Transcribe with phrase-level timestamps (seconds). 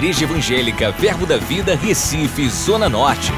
[0.00, 3.32] Igreja Evangélica Verbo da Vida, Recife, Zona Norte.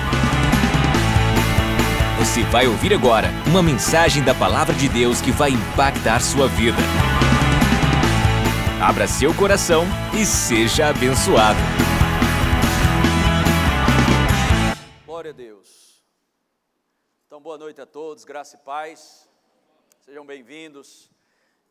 [2.21, 6.79] Você vai ouvir agora uma mensagem da Palavra de Deus que vai impactar sua vida.
[8.81, 9.83] Abra seu coração
[10.17, 11.59] e seja abençoado.
[15.05, 16.01] Glória a Deus.
[17.27, 19.29] Então, boa noite a todos, graça e paz.
[19.99, 21.11] Sejam bem-vindos.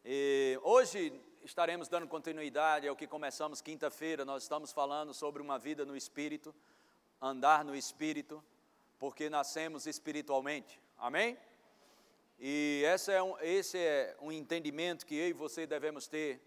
[0.03, 1.13] E hoje
[1.43, 4.23] estaremos dando continuidade ao que começamos quinta-feira.
[4.23, 6.53] Nós estamos falando sobre uma vida no Espírito,
[7.19, 8.43] andar no Espírito,
[8.99, 10.79] porque nascemos espiritualmente.
[10.97, 11.37] Amém?
[12.39, 16.41] E esse é um, esse é um entendimento que eu e você devemos ter,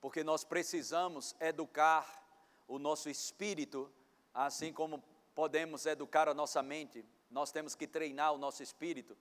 [0.00, 2.24] porque nós precisamos educar
[2.66, 3.90] o nosso espírito,
[4.32, 5.02] assim como
[5.34, 7.04] podemos educar a nossa mente.
[7.30, 9.16] Nós temos que treinar o nosso espírito,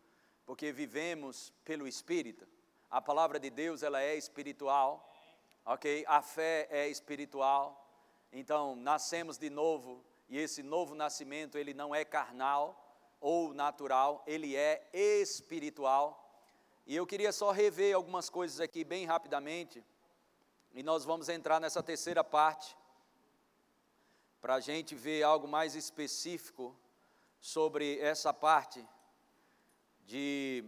[0.46, 2.48] porque vivemos pelo Espírito.
[2.90, 5.08] A palavra de Deus ela é espiritual
[5.68, 6.06] ok?
[6.08, 7.86] A fé é espiritual,
[8.32, 12.84] então nascemos de novo e esse novo nascimento ele não é carnal
[13.20, 16.24] ou natural, ele é espiritual.
[16.86, 19.84] E eu queria só rever algumas coisas aqui bem rapidamente
[20.74, 22.78] e nós vamos entrar nessa terceira parte
[24.40, 26.74] para a gente ver algo mais específico
[27.42, 28.88] sobre essa parte
[30.06, 30.64] de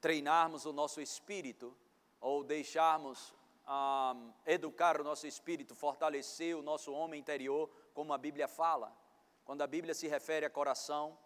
[0.00, 1.76] treinarmos o nosso espírito
[2.20, 3.34] ou deixarmos
[3.68, 8.96] um, educar o nosso espírito, fortalecer o nosso homem interior, como a Bíblia fala.
[9.44, 11.18] Quando a Bíblia se refere a coração,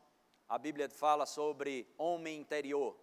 [0.48, 2.97] a Bíblia fala sobre homem interior.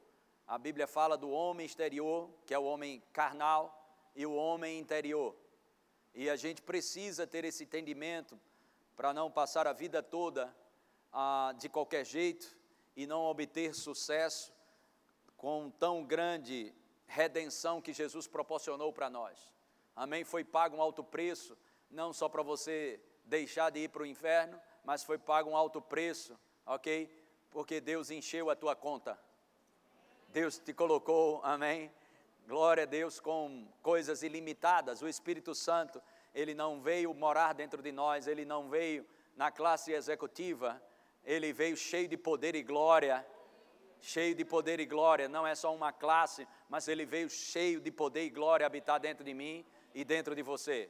[0.48, 3.76] A Bíblia fala do homem exterior, que é o homem carnal,
[4.16, 5.36] e o homem interior.
[6.14, 8.40] E a gente precisa ter esse entendimento
[8.96, 10.54] para não passar a vida toda
[11.14, 12.58] ah, de qualquer jeito
[12.96, 14.52] e não obter sucesso
[15.40, 16.76] com tão grande
[17.08, 19.54] redenção que Jesus proporcionou para nós.
[19.96, 20.26] Amém?
[20.26, 21.58] Foi pago um alto preço,
[21.90, 25.82] não só para você deixar de ir para o inferno, mas foi pago um alto
[25.82, 27.10] preço, ok?
[27.50, 29.18] Porque Deus encheu a tua conta.
[30.28, 31.90] Deus te colocou, amém?
[32.46, 35.02] Glória a Deus com coisas ilimitadas.
[35.02, 36.04] O Espírito Santo,
[36.36, 40.84] ele não veio morar dentro de nós, ele não veio na classe executiva,
[41.24, 43.26] ele veio cheio de poder e glória
[44.02, 47.92] cheio de poder e glória, não é só uma classe, mas ele veio cheio de
[47.92, 50.90] poder e glória habitar dentro de mim e dentro de você.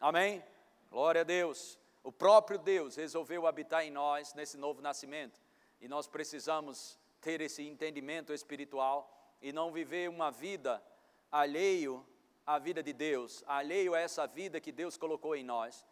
[0.00, 0.42] Amém?
[0.90, 1.78] Glória a Deus.
[2.02, 5.40] O próprio Deus resolveu habitar em nós nesse novo nascimento
[5.80, 9.08] e nós precisamos ter esse entendimento espiritual
[9.40, 10.82] e não viver uma vida
[11.30, 12.04] alheio
[12.44, 15.86] à vida de Deus, alheio a essa vida que Deus colocou em nós.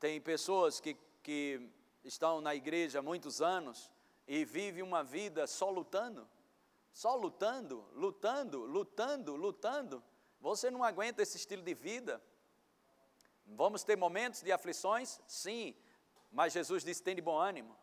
[0.00, 1.70] Tem pessoas que, que
[2.04, 3.90] estão na igreja há muitos anos
[4.34, 6.26] e vive uma vida só lutando,
[6.90, 10.02] só lutando, lutando, lutando, lutando,
[10.40, 12.18] você não aguenta esse estilo de vida.
[13.44, 15.20] Vamos ter momentos de aflições?
[15.26, 15.76] Sim,
[16.30, 17.76] mas Jesus disse: tem de bom ânimo,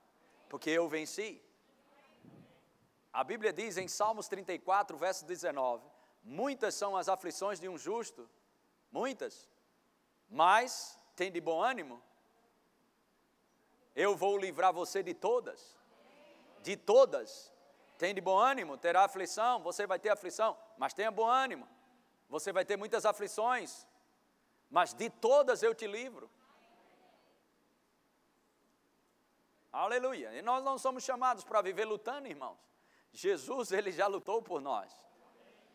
[0.49, 1.39] porque eu venci.
[3.13, 5.85] A Bíblia diz em Salmos 34, verso 19:
[6.23, 8.27] Muitas são as aflições de um justo,
[8.91, 9.47] muitas,
[10.27, 12.01] mas tem de bom ânimo,
[13.95, 15.78] eu vou livrar você de todas
[16.63, 17.51] de todas.
[17.97, 21.67] Tem de bom ânimo, terá aflição, você vai ter aflição, mas tenha bom ânimo.
[22.29, 23.85] Você vai ter muitas aflições,
[24.69, 26.29] mas de todas eu te livro.
[29.71, 30.33] Aleluia.
[30.33, 32.57] E nós não somos chamados para viver lutando, irmãos.
[33.11, 34.93] Jesus, ele já lutou por nós.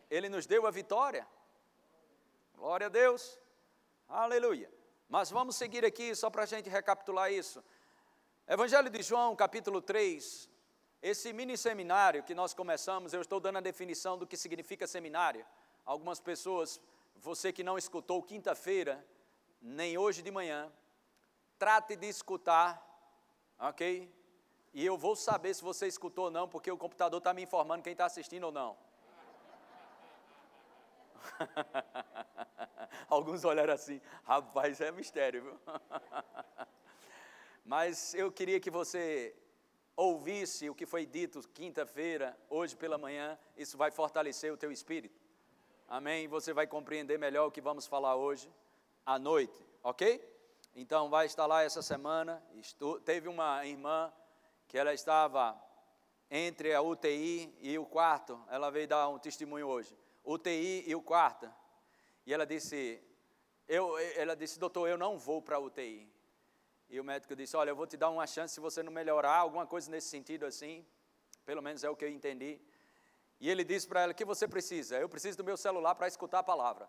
[0.09, 1.27] Ele nos deu a vitória.
[2.55, 3.39] Glória a Deus.
[4.07, 4.71] Aleluia.
[5.07, 7.63] Mas vamos seguir aqui só para a gente recapitular isso.
[8.47, 10.49] Evangelho de João, capítulo 3,
[11.01, 15.45] esse mini seminário que nós começamos, eu estou dando a definição do que significa seminário.
[15.85, 16.81] Algumas pessoas,
[17.15, 19.05] você que não escutou quinta-feira,
[19.61, 20.71] nem hoje de manhã,
[21.57, 22.83] trate de escutar,
[23.59, 24.11] ok?
[24.73, 27.83] E eu vou saber se você escutou ou não, porque o computador está me informando
[27.83, 28.77] quem está assistindo ou não.
[33.07, 35.59] Alguns olharam assim, rapaz, é mistério, viu?
[37.63, 39.35] Mas eu queria que você
[39.95, 45.19] ouvisse o que foi dito quinta-feira, hoje pela manhã, isso vai fortalecer o teu espírito.
[45.87, 46.27] Amém?
[46.27, 48.51] Você vai compreender melhor o que vamos falar hoje
[49.05, 50.23] à noite, ok?
[50.75, 52.43] Então vai estar lá essa semana.
[53.05, 54.11] Teve uma irmã
[54.67, 55.59] que ela estava
[56.29, 58.43] entre a UTI e o quarto.
[58.49, 59.95] Ela veio dar um testemunho hoje.
[60.23, 61.49] UTI e o quarto.
[62.25, 62.99] E ela disse,
[63.67, 66.11] eu, ela disse, doutor, eu não vou para a UTI.
[66.89, 69.37] E o médico disse: Olha, eu vou te dar uma chance se você não melhorar,
[69.37, 70.85] alguma coisa nesse sentido assim.
[71.45, 72.59] Pelo menos é o que eu entendi.
[73.39, 74.97] E ele disse para ela: O que você precisa?
[74.97, 76.87] Eu preciso do meu celular para escutar a palavra.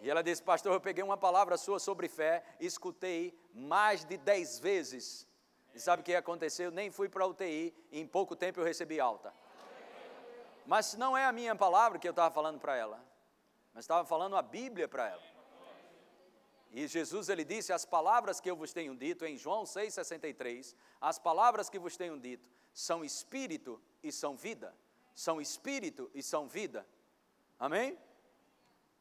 [0.00, 4.58] E ela disse, pastor, eu peguei uma palavra sua sobre fé, escutei mais de dez
[4.58, 5.26] vezes.
[5.74, 6.70] E sabe o que aconteceu?
[6.70, 9.32] Nem fui para a UTI, e em pouco tempo eu recebi alta.
[10.66, 13.04] Mas não é a minha palavra que eu estava falando para ela,
[13.74, 15.29] mas estava falando a Bíblia para ela.
[16.72, 21.18] E Jesus ele disse: As palavras que eu vos tenho dito, em João 6,63, as
[21.18, 24.74] palavras que vos tenho dito são espírito e são vida.
[25.14, 26.86] São espírito e são vida.
[27.58, 27.98] Amém?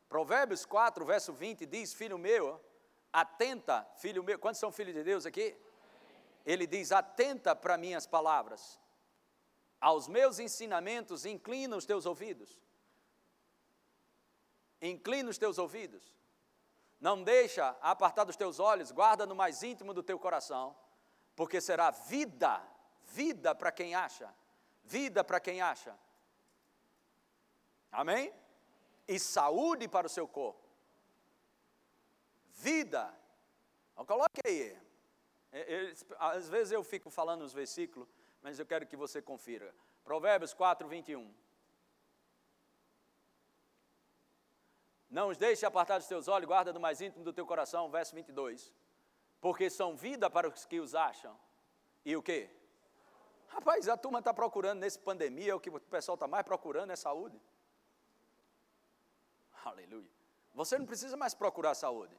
[0.09, 2.59] Provérbios 4, verso 20 diz: Filho meu,
[3.13, 4.39] atenta, filho meu.
[4.39, 5.55] Quantos são filhos de Deus aqui?
[6.45, 8.79] Ele diz: Atenta para minhas palavras,
[9.79, 12.57] aos meus ensinamentos, inclina os teus ouvidos.
[14.81, 16.18] Inclina os teus ouvidos.
[16.99, 20.75] Não deixa apartar dos teus olhos, guarda no mais íntimo do teu coração,
[21.35, 22.61] porque será vida,
[23.03, 24.33] vida para quem acha,
[24.83, 25.97] vida para quem acha.
[27.91, 28.33] Amém?
[29.07, 30.67] E saúde para o seu corpo.
[32.47, 33.13] Vida.
[34.05, 34.77] Coloque aí.
[35.51, 38.07] É, é, às vezes eu fico falando os versículos,
[38.41, 39.73] mas eu quero que você confira.
[40.03, 41.33] Provérbios 4, 21.
[45.09, 48.13] Não os deixe apartar dos teus olhos, guarda do mais íntimo do teu coração, verso
[48.13, 48.71] 22.
[49.41, 51.35] Porque são vida para os que os acham.
[52.05, 52.49] E o quê?
[53.47, 56.95] Rapaz, a turma está procurando nesse pandemia, o que o pessoal está mais procurando é
[56.95, 57.41] saúde.
[59.65, 60.09] Aleluia.
[60.53, 62.15] Você não precisa mais procurar saúde.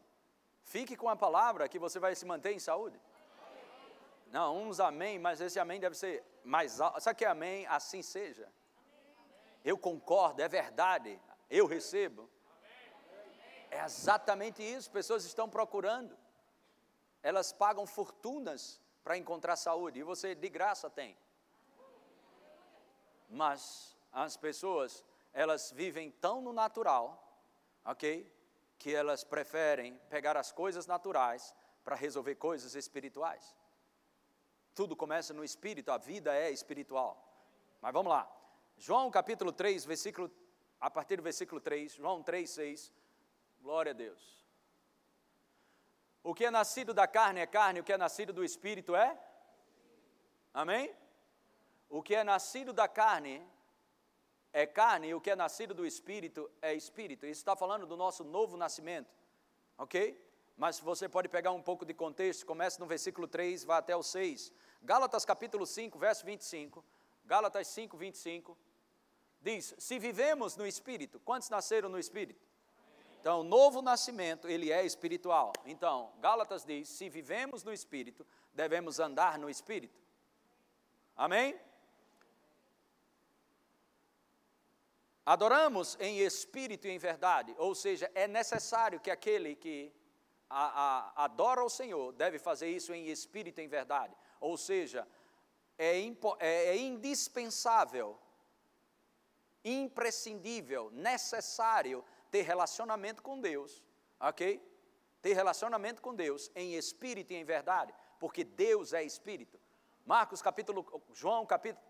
[0.62, 3.00] Fique com a palavra que você vai se manter em saúde.
[4.30, 7.00] Não, uns amém, mas esse amém deve ser mais alto.
[7.00, 7.66] Sabe que é amém?
[7.66, 8.48] Assim seja.
[9.64, 11.20] Eu concordo, é verdade.
[11.48, 12.30] Eu recebo.
[13.70, 16.16] É exatamente isso, pessoas estão procurando.
[17.22, 21.16] Elas pagam fortunas para encontrar saúde e você de graça tem.
[23.28, 27.42] Mas as pessoas, elas vivem tão no natural,
[27.84, 28.30] ok?
[28.78, 33.54] Que elas preferem pegar as coisas naturais para resolver coisas espirituais.
[34.74, 37.24] Tudo começa no espírito, a vida é espiritual.
[37.80, 38.30] Mas vamos lá.
[38.76, 40.30] João capítulo 3, versículo,
[40.80, 42.92] a partir do versículo 3, João 3, 6.
[43.60, 44.40] Glória a Deus.
[46.22, 49.18] O que é nascido da carne é carne, o que é nascido do espírito é?
[50.52, 50.94] Amém?
[51.88, 53.46] O que é nascido da carne
[54.52, 57.24] é carne, e o que é nascido do espírito é espírito.
[57.26, 59.14] Isso está falando do nosso novo nascimento,
[59.78, 60.18] ok?
[60.56, 64.02] Mas você pode pegar um pouco de contexto, começa no versículo 3, vai até o
[64.02, 64.52] 6.
[64.82, 66.84] Gálatas capítulo 5, verso 25.
[67.24, 68.58] Gálatas 5, 25.
[69.40, 72.49] Diz: Se vivemos no espírito, quantos nasceram no espírito?
[73.20, 75.52] Então, o novo nascimento, ele é espiritual.
[75.66, 80.00] Então, Gálatas diz: se vivemos no espírito, devemos andar no espírito.
[81.14, 81.60] Amém?
[85.26, 89.92] Adoramos em espírito e em verdade, ou seja, é necessário que aquele que
[90.48, 94.16] a, a, adora o Senhor deve fazer isso em espírito e em verdade.
[94.40, 95.06] Ou seja,
[95.76, 98.18] é, impo, é, é indispensável,
[99.62, 103.82] imprescindível, necessário ter relacionamento com Deus,
[104.18, 104.62] ok?
[105.20, 109.60] Ter relacionamento com Deus em espírito e em verdade, porque Deus é espírito.
[110.06, 111.84] Marcos capítulo, João capítulo,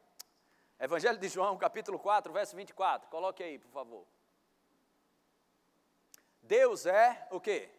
[0.78, 4.06] Evangelho de João capítulo 4, verso 24, coloque aí, por favor.
[6.42, 7.70] Deus é o quê?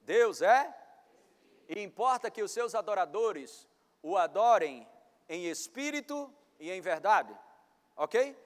[0.00, 0.74] Deus é?
[1.68, 3.68] E importa que os seus adoradores
[4.02, 4.86] o adorem
[5.28, 7.34] em espírito e em verdade,
[7.96, 8.36] ok?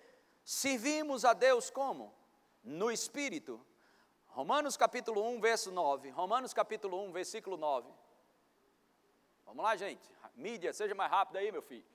[0.45, 2.15] Servimos a Deus como?
[2.63, 3.65] No espírito.
[4.27, 6.11] Romanos capítulo 1, verso 9.
[6.11, 7.91] Romanos capítulo 1, versículo 9.
[9.45, 10.09] Vamos lá, gente.
[10.35, 11.87] Mídia, seja mais rápido aí, meu filho.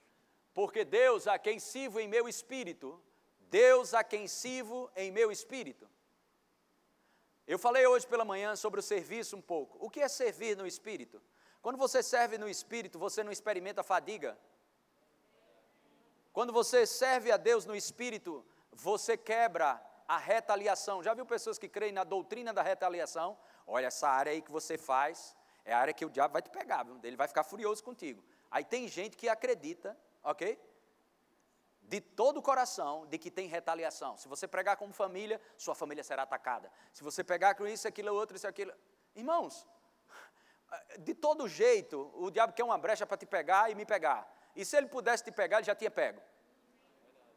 [0.54, 3.02] Porque Deus a quem sirvo em meu espírito,
[3.42, 5.90] Deus a quem sirvo em meu espírito.
[7.46, 9.78] Eu falei hoje pela manhã sobre o serviço um pouco.
[9.80, 11.22] O que é servir no espírito?
[11.62, 14.38] Quando você serve no espírito, você não experimenta fadiga.
[16.32, 21.04] Quando você serve a Deus no espírito, você quebra a retaliação.
[21.04, 23.38] Já viu pessoas que creem na doutrina da retaliação?
[23.66, 26.50] Olha, essa área aí que você faz é a área que o diabo vai te
[26.50, 28.24] pegar, ele vai ficar furioso contigo.
[28.52, 30.60] Aí tem gente que acredita, ok?
[31.82, 34.18] De todo o coração, de que tem retaliação.
[34.18, 36.72] Se você pregar como família, sua família será atacada.
[36.92, 38.74] Se você pegar com isso, aquilo, outro, isso, aquilo.
[39.16, 39.68] Irmãos,
[41.00, 44.32] de todo jeito, o diabo quer uma brecha para te pegar e me pegar.
[44.56, 46.22] E se ele pudesse te pegar, ele já tinha pego.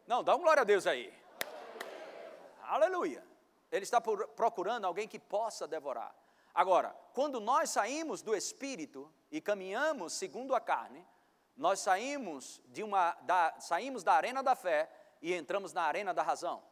[0.06, 1.12] Não, dá um glória a Deus aí.
[2.68, 3.26] Aleluia.
[3.70, 6.14] Ele está procurando alguém que possa devorar.
[6.54, 11.06] Agora, quando nós saímos do espírito e caminhamos segundo a carne,
[11.56, 16.22] nós saímos de uma da, saímos da arena da fé e entramos na arena da
[16.22, 16.62] razão.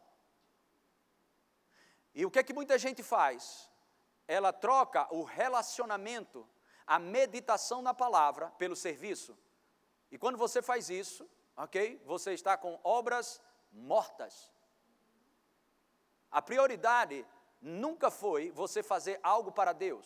[2.13, 3.69] E o que é que muita gente faz?
[4.27, 6.47] Ela troca o relacionamento,
[6.87, 9.37] a meditação na palavra pelo serviço.
[10.09, 12.01] E quando você faz isso, ok?
[12.05, 14.54] Você está com obras mortas.
[16.35, 17.25] A prioridade
[17.61, 20.05] nunca foi você fazer algo para Deus.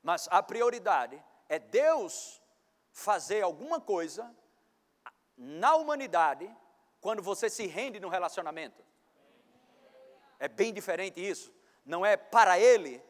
[0.00, 2.40] Mas a prioridade é Deus
[2.92, 4.32] fazer alguma coisa
[5.36, 6.48] na humanidade
[7.00, 8.80] quando você se rende no relacionamento.
[10.38, 11.52] É bem diferente isso.
[11.84, 13.02] Não é para Ele,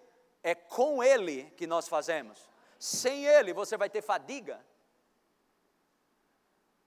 [0.43, 2.49] é com Ele que nós fazemos.
[2.79, 4.65] Sem Ele você vai ter fadiga.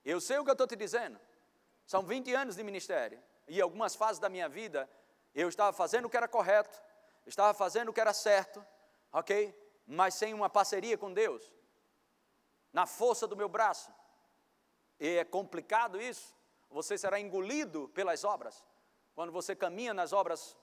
[0.03, 1.19] Eu sei o que eu estou te dizendo.
[1.86, 3.22] São 20 anos de ministério.
[3.48, 4.89] E algumas fases da minha vida
[5.34, 6.82] eu estava fazendo o que era correto,
[7.25, 8.66] estava fazendo o que era certo,
[9.12, 9.56] ok?
[9.86, 11.54] Mas sem uma parceria com Deus,
[12.74, 13.92] na força do meu braço.
[15.00, 16.36] E é complicado isso.
[16.70, 18.66] Você será engolido pelas obras.
[19.16, 20.58] Quando você caminha nas obras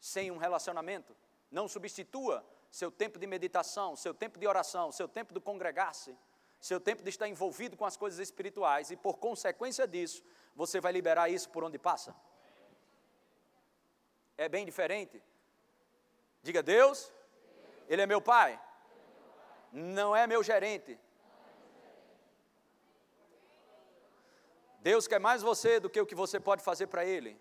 [0.00, 1.16] sem um relacionamento,
[1.50, 6.16] não substitua seu tempo de meditação, seu tempo de oração, seu tempo de congregar-se,
[6.60, 10.22] seu tempo de estar envolvido com as coisas espirituais, e por consequência disso,
[10.54, 12.14] você vai liberar isso por onde passa
[14.38, 15.20] é bem diferente.
[16.42, 17.12] Diga, Deus,
[17.88, 18.58] Ele é meu pai,
[19.72, 20.98] não é meu gerente.
[24.80, 27.38] Deus quer mais você do que o que você pode fazer para Ele.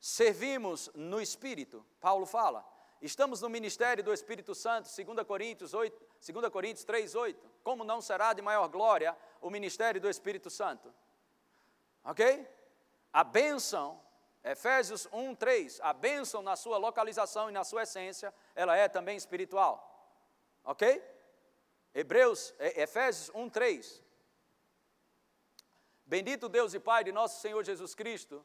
[0.00, 2.66] Servimos no Espírito, Paulo fala.
[3.02, 6.00] Estamos no ministério do Espírito Santo, 2 Coríntios, 8,
[6.32, 7.50] 2 Coríntios 3, 8.
[7.64, 10.94] Como não será de maior glória o ministério do Espírito Santo?
[12.04, 12.48] Ok?
[13.12, 14.00] A bênção
[14.44, 19.16] Efésios 1, 3, a bênção na sua localização e na sua essência, ela é também
[19.16, 19.88] espiritual.
[20.64, 21.02] Ok?
[21.94, 24.02] Hebreus, Efésios 1, 3.
[26.04, 28.44] Bendito Deus e Pai de nosso Senhor Jesus Cristo,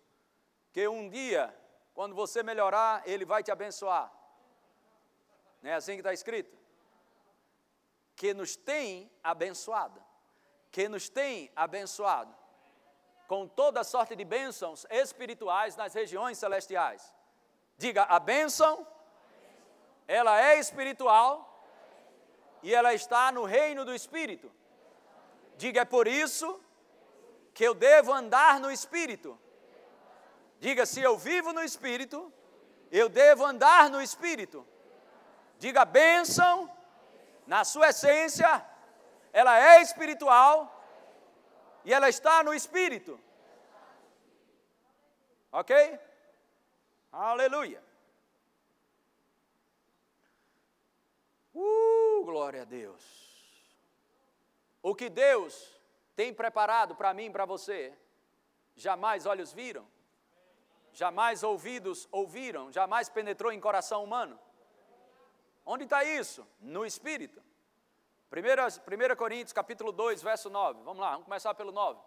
[0.71, 1.55] que um dia,
[1.93, 4.16] quando você melhorar, Ele vai te abençoar.
[5.67, 6.57] Não é assim que está escrito?
[8.15, 10.01] Que nos tem abençoado.
[10.71, 12.33] Que nos tem abençoado
[13.27, 17.13] com toda sorte de bênçãos espirituais nas regiões celestiais.
[17.77, 18.87] Diga, a bênção,
[20.07, 21.29] ela é espiritual
[22.63, 24.49] e ela está no reino do Espírito.
[25.57, 26.61] Diga, é por isso
[27.53, 29.37] que eu devo andar no Espírito.
[30.61, 32.31] Diga, se eu vivo no Espírito,
[32.89, 34.65] eu devo andar no Espírito.
[35.59, 36.71] Diga, bênção,
[37.45, 38.65] na sua essência,
[39.33, 40.73] ela é espiritual
[41.83, 43.19] e ela está no Espírito.
[45.51, 45.99] Ok?
[47.11, 47.83] Aleluia.
[51.55, 53.03] Uh, glória a Deus.
[54.83, 55.81] O que Deus
[56.15, 57.97] tem preparado para mim e para você,
[58.75, 59.87] jamais olhos viram,
[60.93, 64.39] jamais ouvidos ouviram, jamais penetrou em coração humano.
[65.69, 66.47] Onde está isso?
[66.61, 67.43] No Espírito.
[68.31, 70.81] 1 Coríntios capítulo 2, verso 9.
[70.81, 71.99] Vamos lá, vamos começar pelo 9.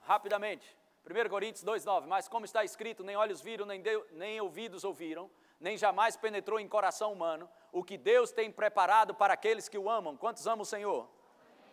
[0.00, 0.76] Rapidamente.
[1.08, 2.08] 1 Coríntios 2, 9.
[2.08, 6.58] Mas como está escrito, nem olhos viram, nem, de, nem ouvidos ouviram, nem jamais penetrou
[6.58, 10.16] em coração humano o que Deus tem preparado para aqueles que o amam.
[10.16, 11.08] Quantos amam o Senhor?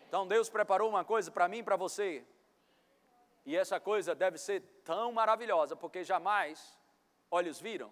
[0.08, 2.24] Então Deus preparou uma coisa para mim e para você.
[3.48, 6.78] E essa coisa deve ser tão maravilhosa, porque jamais
[7.32, 7.92] olhos viram,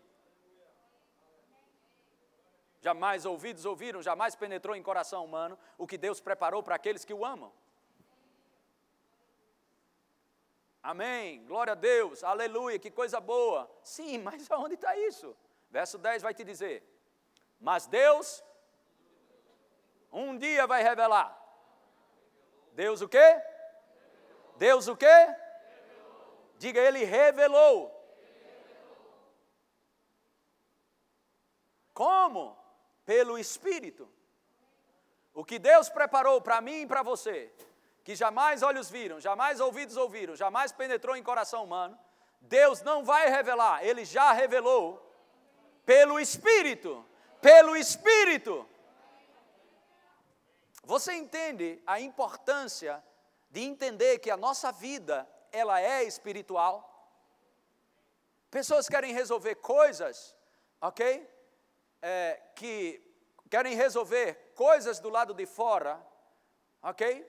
[2.88, 7.14] jamais ouvidos ouviram, jamais penetrou em coração humano o que Deus preparou para aqueles que
[7.14, 7.52] o amam.
[10.82, 13.70] Amém, glória a Deus, aleluia, que coisa boa.
[13.84, 15.36] Sim, mas aonde está isso?
[15.70, 16.78] Verso 10 vai te dizer:
[17.60, 18.42] Mas Deus
[20.10, 21.30] um dia vai revelar.
[22.72, 23.30] Deus o quê?
[24.56, 25.18] Deus o quê?
[26.58, 27.94] Diga ele revelou.
[31.94, 32.67] Como?
[33.08, 34.06] Pelo Espírito.
[35.34, 37.50] O que Deus preparou para mim e para você,
[38.04, 41.98] que jamais olhos viram, jamais ouvidos ouviram, jamais penetrou em coração humano,
[42.42, 45.02] Deus não vai revelar, Ele já revelou
[45.86, 47.04] pelo Espírito.
[47.42, 48.68] Pelo Espírito.
[50.84, 53.02] Você entende a importância
[53.50, 56.76] de entender que a nossa vida, ela é espiritual?
[58.52, 60.36] Pessoas querem resolver coisas,
[60.82, 61.37] ok?
[62.02, 63.02] É, que
[63.50, 66.06] querem resolver coisas do lado de fora,
[66.82, 67.26] ok?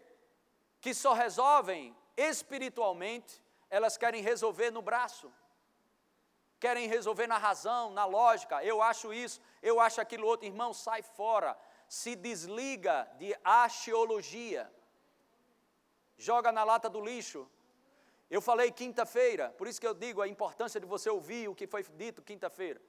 [0.80, 5.32] Que só resolvem espiritualmente, elas querem resolver no braço,
[6.58, 8.64] querem resolver na razão, na lógica.
[8.64, 10.46] Eu acho isso, eu acho aquilo outro.
[10.46, 11.56] Irmão, sai fora,
[11.88, 14.70] se desliga de axiologia,
[16.16, 17.48] joga na lata do lixo
[18.30, 21.66] Eu falei quinta-feira, por isso que eu digo a importância de você ouvir o que
[21.66, 22.80] foi dito quinta-feira.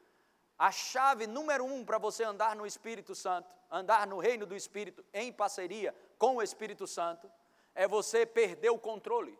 [0.59, 5.05] A chave número um para você andar no Espírito Santo, andar no reino do Espírito
[5.13, 7.31] em parceria com o Espírito Santo,
[7.73, 9.39] é você perder o controle.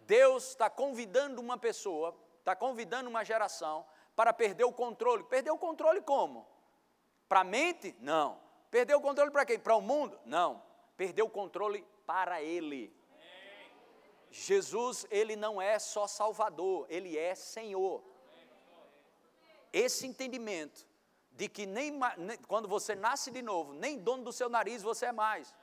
[0.00, 5.24] Deus está convidando uma pessoa, está convidando uma geração para perder o controle.
[5.24, 6.46] Perder o controle como?
[7.26, 7.96] Para a mente?
[7.98, 8.38] Não.
[8.70, 9.58] Perder o controle para quem?
[9.58, 10.20] Para o mundo?
[10.26, 10.62] Não.
[10.94, 12.94] Perder o controle para Ele.
[14.30, 18.04] Jesus, Ele não é só Salvador, Ele é Senhor
[19.72, 20.86] esse entendimento
[21.32, 21.98] de que nem,
[22.48, 25.54] quando você nasce de novo, nem dono do seu nariz você é mais.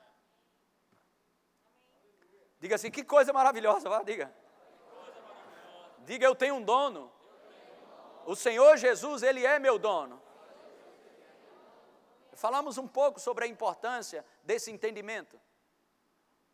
[2.60, 4.32] Diga assim, que coisa maravilhosa, vá, diga.
[5.98, 7.12] Diga, eu tenho um dono.
[8.24, 10.22] O Senhor Jesus, Ele é meu dono.
[12.32, 15.40] Falamos um pouco sobre a importância desse entendimento.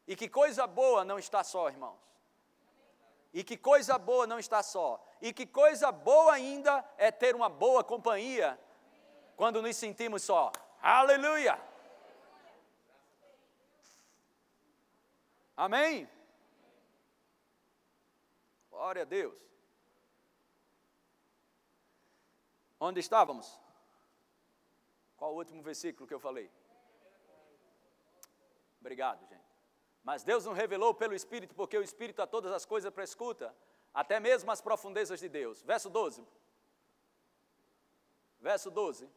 [0.07, 2.10] E que coisa boa não está só, irmãos.
[3.32, 5.04] E que coisa boa não está só.
[5.20, 8.58] E que coisa boa ainda é ter uma boa companhia
[9.37, 10.50] quando nos sentimos só.
[10.82, 11.58] Aleluia!
[15.56, 16.08] Amém?
[18.70, 19.38] Glória a Deus.
[22.80, 23.60] Onde estávamos?
[25.18, 26.50] Qual o último versículo que eu falei?
[28.80, 29.39] Obrigado, gente.
[30.02, 33.54] Mas Deus nos revelou pelo Espírito, porque o Espírito a todas as coisas prescuta,
[33.92, 35.62] até mesmo as profundezas de Deus.
[35.62, 36.26] Verso 12.
[38.40, 39.09] Verso 12.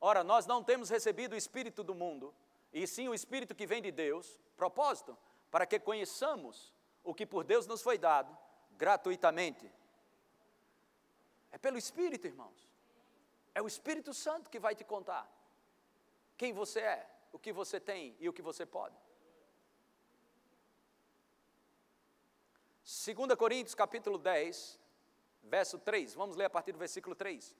[0.00, 2.34] Ora, nós não temos recebido o Espírito do mundo,
[2.72, 5.16] e sim o Espírito que vem de Deus, propósito,
[5.50, 8.36] para que conheçamos o que por Deus nos foi dado
[8.72, 9.72] gratuitamente.
[11.50, 12.68] É pelo Espírito, irmãos.
[13.54, 15.28] É o Espírito Santo que vai te contar
[16.36, 18.94] quem você é, o que você tem e o que você pode.
[22.88, 24.80] 2 Coríntios capítulo 10,
[25.42, 27.54] verso 3, vamos ler a partir do versículo 3.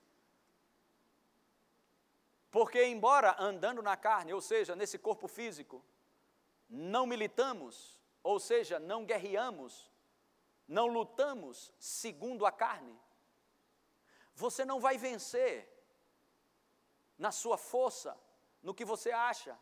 [2.50, 5.84] Porque, embora andando na carne, ou seja, nesse corpo físico,
[6.66, 9.92] não militamos, ou seja, não guerreamos,
[10.66, 12.98] não lutamos segundo a carne,
[14.34, 15.68] você não vai vencer
[17.18, 18.18] na sua força,
[18.62, 19.58] no que você acha,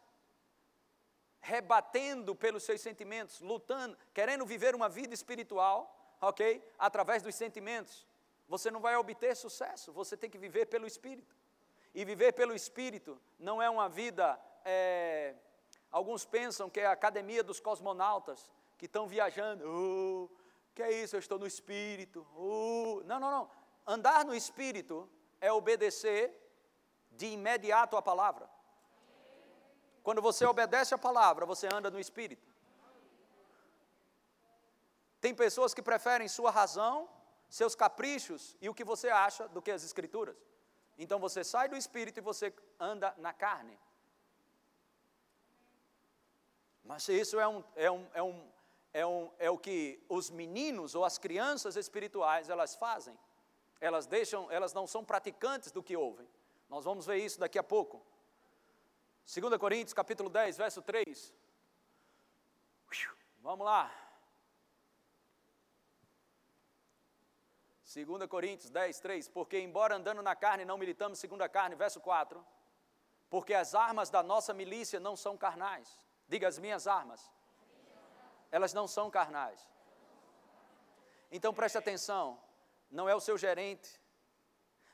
[1.40, 6.62] rebatendo pelos seus sentimentos, lutando, querendo viver uma vida espiritual, ok?
[6.79, 8.07] Através dos sentimentos,
[8.49, 11.35] você não vai obter sucesso, você tem que viver pelo Espírito.
[11.94, 15.35] E viver pelo Espírito não é uma vida, é,
[15.90, 20.29] alguns pensam que é a academia dos cosmonautas, que estão viajando, oh,
[20.75, 23.03] que é isso, eu estou no Espírito, oh.
[23.05, 23.51] não, não, não,
[23.87, 25.09] andar no Espírito
[25.40, 26.35] é obedecer
[27.12, 28.49] de imediato a palavra.
[30.07, 32.49] Quando você obedece a palavra, você anda no espírito.
[35.21, 37.09] Tem pessoas que preferem sua razão,
[37.49, 40.37] seus caprichos e o que você acha do que as escrituras.
[40.97, 43.77] Então você sai do espírito e você anda na carne.
[46.85, 48.51] Mas isso é, um, é, um, é, um,
[48.95, 53.19] é, um, é o que os meninos ou as crianças espirituais elas fazem.
[53.81, 56.29] Elas deixam, elas não são praticantes do que ouvem.
[56.69, 58.07] Nós vamos ver isso daqui a pouco.
[59.26, 61.34] 2 Coríntios capítulo 10, verso 3.
[63.42, 63.92] Vamos lá.
[68.04, 69.28] 2 Coríntios 10, 3.
[69.28, 72.44] Porque, embora andando na carne, não militamos segundo a carne, verso 4.
[73.28, 75.88] Porque as armas da nossa milícia não são carnais.
[76.28, 77.32] Diga as minhas armas.
[78.52, 79.68] Elas não são carnais.
[81.32, 82.40] Então preste atenção:
[82.88, 84.00] não é o seu gerente,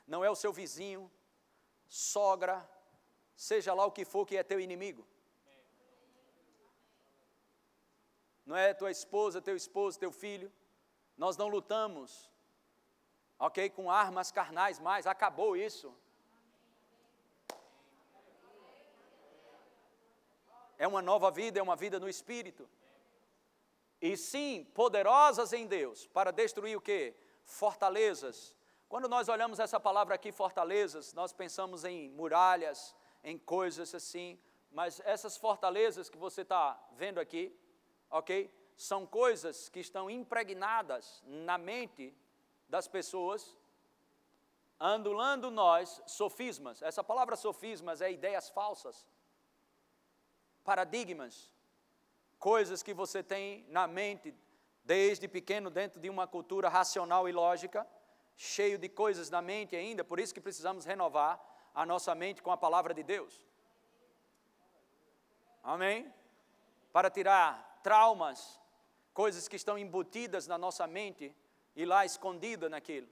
[0.07, 1.11] não é o seu vizinho,
[1.87, 2.67] sogra,
[3.43, 5.05] seja lá o que for que é teu inimigo.
[8.45, 10.51] Não é tua esposa, teu esposo, teu filho.
[11.17, 12.31] Nós não lutamos,
[13.37, 15.93] ok, com armas carnais mais, acabou isso.
[20.77, 22.67] É uma nova vida, é uma vida no Espírito.
[24.01, 27.13] E sim, poderosas em Deus, para destruir o que?
[27.43, 28.55] Fortalezas.
[28.89, 34.39] Quando nós olhamos essa palavra aqui, fortalezas, nós pensamos em muralhas, em coisas assim,
[34.71, 37.55] mas essas fortalezas que você está vendo aqui,
[38.09, 38.53] ok?
[38.75, 42.13] São coisas que estão impregnadas na mente
[42.67, 43.55] das pessoas,
[44.79, 46.81] andulando nós sofismas.
[46.81, 49.07] Essa palavra sofismas é ideias falsas,
[50.63, 51.53] paradigmas,
[52.39, 54.33] coisas que você tem na mente
[54.83, 57.87] desde pequeno dentro de uma cultura racional e lógica,
[58.35, 62.51] cheio de coisas na mente ainda, por isso que precisamos renovar a nossa mente com
[62.51, 63.45] a palavra de Deus.
[65.63, 66.13] Amém?
[66.91, 68.59] Para tirar traumas,
[69.13, 71.35] coisas que estão embutidas na nossa mente
[71.75, 73.07] e lá escondida naquilo.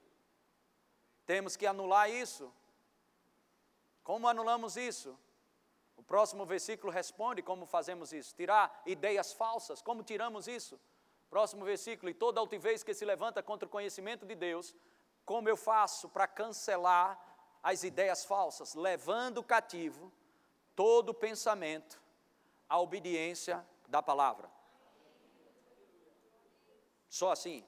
[1.26, 2.52] Temos que anular isso.
[4.04, 5.18] Como anulamos isso?
[5.96, 8.34] O próximo versículo responde como fazemos isso.
[8.34, 9.80] Tirar ideias falsas.
[9.80, 10.80] Como tiramos isso?
[11.30, 12.10] Próximo versículo.
[12.10, 14.74] E toda altivez que se levanta contra o conhecimento de Deus,
[15.24, 17.18] como eu faço para cancelar
[17.62, 18.74] as ideias falsas?
[18.74, 20.12] Levando cativo
[20.74, 22.02] todo pensamento
[22.68, 24.50] à obediência da palavra.
[27.08, 27.64] Só assim.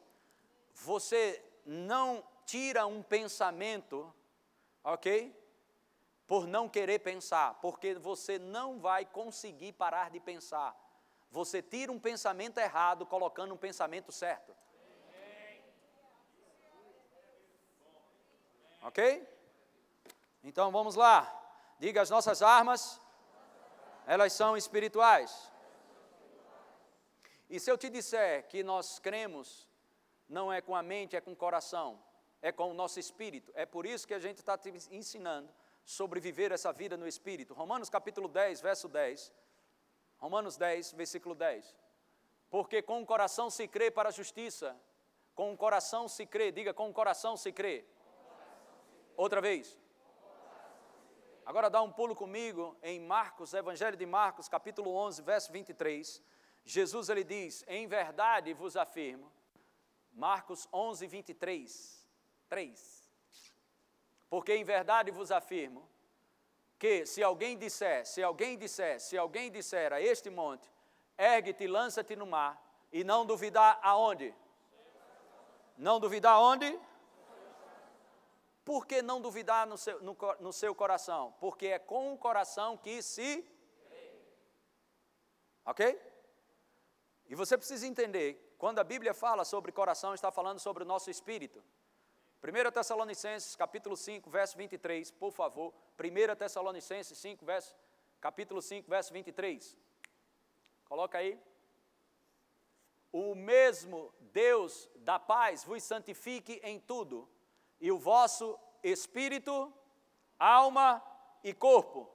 [0.75, 4.13] Você não tira um pensamento,
[4.83, 5.39] ok?
[6.27, 10.75] Por não querer pensar, porque você não vai conseguir parar de pensar.
[11.31, 14.57] Você tira um pensamento errado colocando um pensamento certo.
[18.83, 19.27] Ok?
[20.45, 21.19] Então vamos lá.
[21.79, 23.01] Diga as nossas armas,
[24.07, 25.51] elas são espirituais.
[27.49, 29.67] E se eu te disser que nós cremos,
[30.29, 31.99] não é com a mente, é com o coração,
[32.43, 33.51] é com o nosso espírito.
[33.55, 35.49] É por isso que a gente está te ensinando
[35.83, 37.55] sobre viver essa vida no espírito.
[37.55, 39.33] Romanos capítulo 10, verso 10.
[40.19, 41.75] Romanos 10, versículo 10.
[42.51, 44.77] Porque com o coração se crê para a justiça,
[45.35, 47.85] com o coração se crê, diga, com o coração se crê.
[49.17, 49.84] Outra vez.
[51.47, 56.23] Agora dá um pulo comigo em Marcos, Evangelho de Marcos, capítulo 11, verso 23.
[56.65, 59.31] Jesus ele diz: Em verdade vos afirmo,
[60.11, 62.07] Marcos 11, 23,
[62.49, 63.11] 3.
[64.31, 65.87] Porque em verdade vos afirmo
[66.79, 70.67] que se alguém disser, se alguém disser, se alguém disser a este monte,
[71.19, 72.59] ergue-te lança-te no mar,
[72.91, 74.35] e não duvidar aonde?
[75.77, 76.79] Não duvidar aonde?
[78.65, 81.35] Por que não duvidar no seu, no, no seu coração?
[81.39, 83.47] Porque é com o coração que se.
[85.65, 86.01] Ok?
[87.27, 91.11] E você precisa entender, quando a Bíblia fala sobre coração, está falando sobre o nosso
[91.11, 91.63] espírito.
[92.43, 95.73] 1 Tessalonicenses, capítulo 5, verso 23, por favor.
[95.99, 97.75] 1 Tessalonicenses 5, verso,
[98.21, 99.77] capítulo 5, verso 23.
[100.85, 101.41] Coloca aí.
[103.11, 107.29] O mesmo Deus da paz vos santifique em tudo,
[107.81, 109.73] e o vosso espírito,
[110.39, 111.03] alma
[111.43, 112.11] e corpo,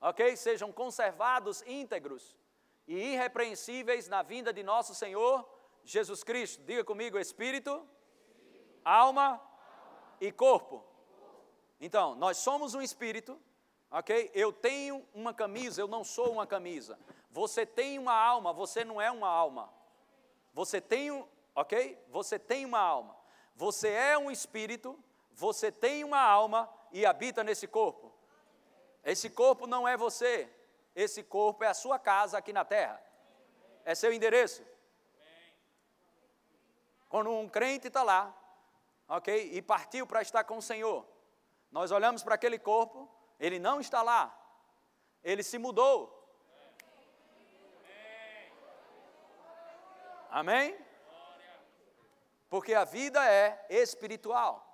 [0.00, 0.36] ok?
[0.36, 2.36] Sejam conservados íntegros
[2.86, 5.48] e irrepreensíveis na vinda de nosso Senhor
[5.84, 6.62] Jesus Cristo.
[6.64, 7.86] Diga comigo: espírito,
[8.84, 9.40] alma
[10.20, 10.84] e corpo.
[11.80, 13.40] Então, nós somos um espírito,
[13.90, 14.30] ok?
[14.34, 16.98] Eu tenho uma camisa, eu não sou uma camisa.
[17.30, 19.72] Você tem uma alma, você não é uma alma.
[20.52, 21.10] Você tem
[21.54, 21.98] ok?
[22.08, 23.16] Você tem uma alma.
[23.54, 24.98] Você é um espírito,
[25.32, 28.12] você tem uma alma e habita nesse corpo.
[29.04, 30.50] Esse corpo não é você,
[30.94, 33.00] esse corpo é a sua casa aqui na terra.
[33.84, 34.64] É seu endereço.
[37.08, 38.34] Quando um crente está lá,
[39.08, 41.06] ok, e partiu para estar com o Senhor,
[41.70, 44.36] nós olhamos para aquele corpo, ele não está lá,
[45.22, 46.10] ele se mudou.
[50.30, 50.83] Amém?
[52.48, 54.64] Porque a vida é espiritual.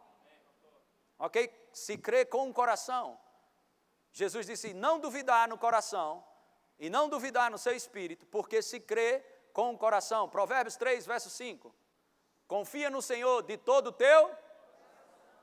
[1.18, 1.52] Ok?
[1.72, 3.18] Se crê com o coração.
[4.12, 6.24] Jesus disse: não duvidar no coração
[6.78, 9.20] e não duvidar no seu espírito, porque se crê
[9.52, 10.28] com o coração.
[10.28, 11.74] Provérbios 3, verso 5.
[12.48, 14.35] Confia no Senhor de todo teu,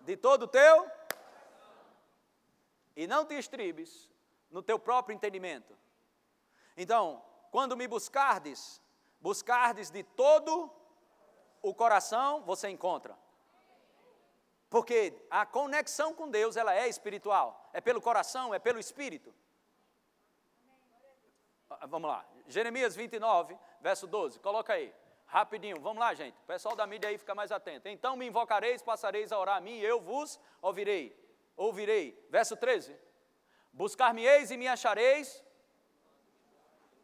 [0.01, 0.91] de todo teu,
[2.95, 4.09] e não te estribes
[4.49, 5.77] no teu próprio entendimento.
[6.75, 8.81] Então, quando me buscardes,
[9.21, 10.86] buscardes de todo o
[11.73, 13.17] coração, você encontra.
[14.69, 17.69] Porque a conexão com Deus, ela é espiritual.
[17.73, 19.33] É pelo coração, é pelo espírito.
[21.69, 22.25] Ah, vamos lá.
[22.47, 24.39] Jeremias 29, verso 12.
[24.39, 24.93] Coloca aí.
[25.25, 25.79] Rapidinho.
[25.81, 26.37] Vamos lá, gente.
[26.39, 27.87] O pessoal da mídia aí fica mais atento.
[27.87, 31.15] Então me invocareis, passareis a orar a mim, e eu vos ouvirei.
[31.55, 32.25] Ouvirei.
[32.29, 32.97] Verso 13.
[33.73, 35.43] Buscar-me-eis e me achareis.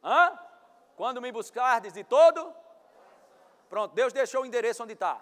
[0.04, 0.40] Hã?
[0.96, 2.63] Quando me buscardes de todo.
[3.74, 5.20] Pronto, Deus deixou o endereço onde está.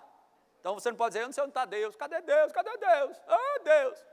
[0.59, 1.95] Então você não pode dizer, eu não sei onde está Deus.
[1.95, 2.51] Cadê Deus?
[2.51, 3.17] Cadê Deus?
[3.25, 4.05] Ah, Deus.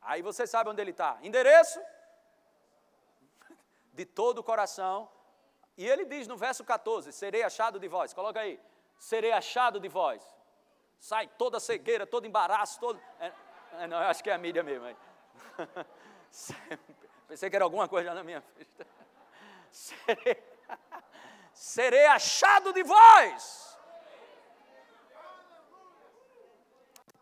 [0.00, 1.18] Aí você sabe onde ele está.
[1.20, 1.82] Endereço
[3.92, 5.10] de todo o coração.
[5.76, 8.14] E ele diz no verso 14: Serei achado de vós.
[8.14, 8.60] Coloca aí.
[8.96, 10.24] Serei achado de vós.
[11.00, 13.02] Sai toda cegueira, todo embaraço, todo.
[13.18, 13.32] É,
[13.72, 14.86] é, não, eu acho que é a mídia mesmo.
[14.86, 14.96] Aí.
[17.26, 18.86] Pensei que era alguma coisa na minha festa.
[19.72, 20.54] Serei,
[21.54, 23.64] serei achado de vós.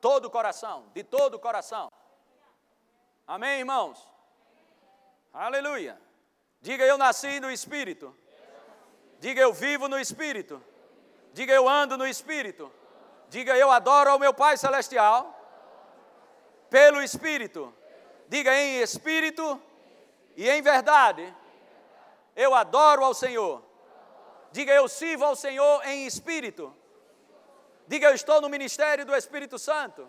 [0.02, 1.88] todo o coração, de todo o coração.
[3.24, 4.04] Amém, irmãos?
[5.32, 5.96] Aleluia.
[6.60, 8.14] Diga eu nasci no Espírito.
[9.20, 10.60] Diga eu vivo no Espírito.
[11.32, 12.70] Diga eu ando no Espírito.
[13.28, 15.38] Diga eu adoro ao meu Pai Celestial
[16.68, 17.72] pelo Espírito.
[18.28, 19.62] Diga em Espírito
[20.36, 21.32] e em verdade.
[22.34, 23.62] Eu adoro ao Senhor.
[24.52, 26.76] Diga eu sirvo ao Senhor em Espírito.
[27.86, 30.08] Diga eu estou no ministério do Espírito Santo.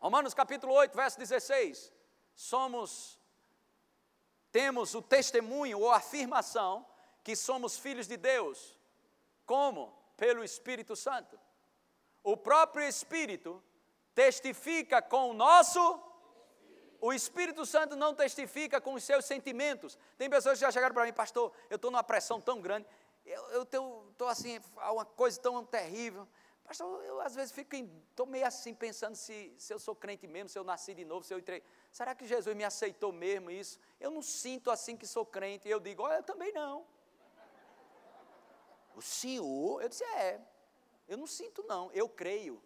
[0.00, 1.92] Romanos capítulo 8, verso 16.
[2.34, 3.18] Somos,
[4.50, 6.86] temos o testemunho ou afirmação
[7.22, 8.78] que somos filhos de Deus.
[9.44, 9.92] Como?
[10.16, 11.38] Pelo Espírito Santo.
[12.22, 13.62] O próprio Espírito
[14.14, 15.80] testifica com o nosso.
[17.06, 19.98] O Espírito Santo não testifica com os seus sentimentos.
[20.16, 22.86] Tem pessoas que já chegaram para mim, pastor, eu estou numa pressão tão grande,
[23.26, 26.26] eu estou assim, uma coisa tão terrível.
[26.64, 30.48] Pastor, eu às vezes fico, estou meio assim pensando se, se eu sou crente mesmo,
[30.48, 31.62] se eu nasci de novo, se eu entrei.
[31.92, 33.78] Será que Jesus me aceitou mesmo isso?
[34.00, 35.68] Eu não sinto assim que sou crente.
[35.68, 36.86] E eu digo, olha, eu também não.
[38.96, 40.40] O Senhor, eu disse, é,
[41.06, 42.62] eu não sinto não, eu creio.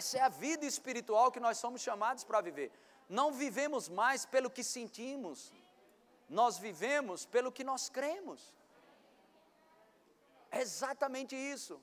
[0.00, 2.70] Essa é a vida espiritual que nós somos chamados para viver.
[3.08, 5.38] Não vivemos mais pelo que sentimos,
[6.28, 8.40] nós vivemos pelo que nós cremos.
[10.50, 11.80] É exatamente isso.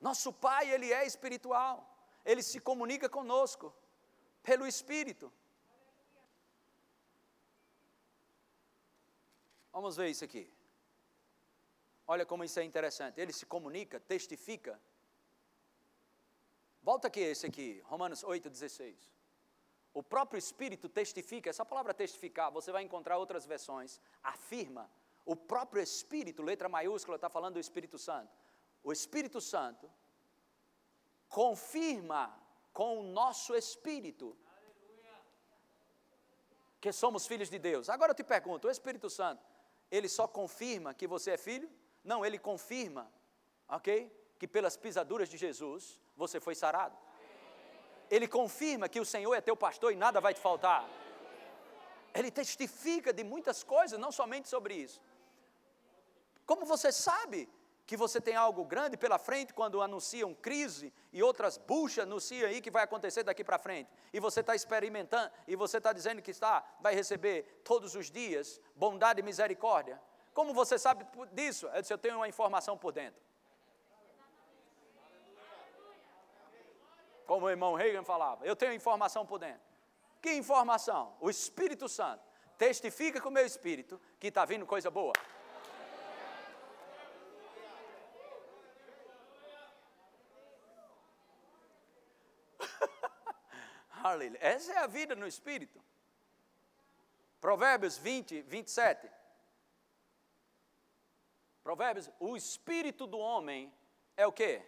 [0.00, 1.74] Nosso Pai, Ele é espiritual.
[2.24, 3.74] Ele se comunica conosco
[4.42, 5.32] pelo Espírito.
[9.72, 10.44] Vamos ver isso aqui.
[12.06, 13.20] Olha como isso é interessante.
[13.20, 14.80] Ele se comunica, testifica.
[16.82, 18.94] Volta aqui esse aqui, Romanos 8,16.
[19.92, 24.90] O próprio Espírito testifica, essa palavra testificar, você vai encontrar outras versões, afirma,
[25.24, 28.30] o próprio Espírito, letra maiúscula, está falando do Espírito Santo.
[28.84, 29.90] O Espírito Santo
[31.28, 32.38] confirma
[32.72, 34.36] com o nosso espírito
[36.80, 37.88] que somos filhos de Deus.
[37.88, 39.42] Agora eu te pergunto: o Espírito Santo,
[39.90, 41.68] ele só confirma que você é filho?
[42.06, 43.10] Não, ele confirma,
[43.68, 43.90] ok?
[44.38, 46.96] Que pelas pisaduras de Jesus você foi sarado.
[48.08, 50.88] Ele confirma que o Senhor é teu pastor e nada vai te faltar.
[52.14, 55.02] Ele testifica de muitas coisas, não somente sobre isso.
[56.46, 57.48] Como você sabe
[57.84, 62.60] que você tem algo grande pela frente quando anunciam crise e outras buchas anunciam aí
[62.60, 63.90] que vai acontecer daqui para frente?
[64.12, 68.60] E você está experimentando, e você está dizendo que está, vai receber todos os dias
[68.76, 70.00] bondade e misericórdia.
[70.36, 71.66] Como você sabe disso?
[71.68, 73.18] Eu disse, eu tenho uma informação por dentro.
[77.26, 79.62] Como o irmão Reagan falava, eu tenho informação por dentro.
[80.20, 81.16] Que informação?
[81.22, 82.22] O Espírito Santo
[82.58, 85.14] testifica com o meu espírito que está vindo coisa boa.
[94.04, 94.38] Aleluia.
[94.42, 95.82] Essa é a vida no Espírito.
[97.40, 99.15] Provérbios 20, 27.
[101.66, 103.74] Provérbios, o Espírito do homem
[104.16, 104.62] é o quê?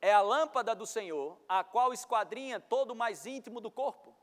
[0.00, 4.16] É a lâmpada do Senhor, a qual esquadrinha todo o mais íntimo do corpo.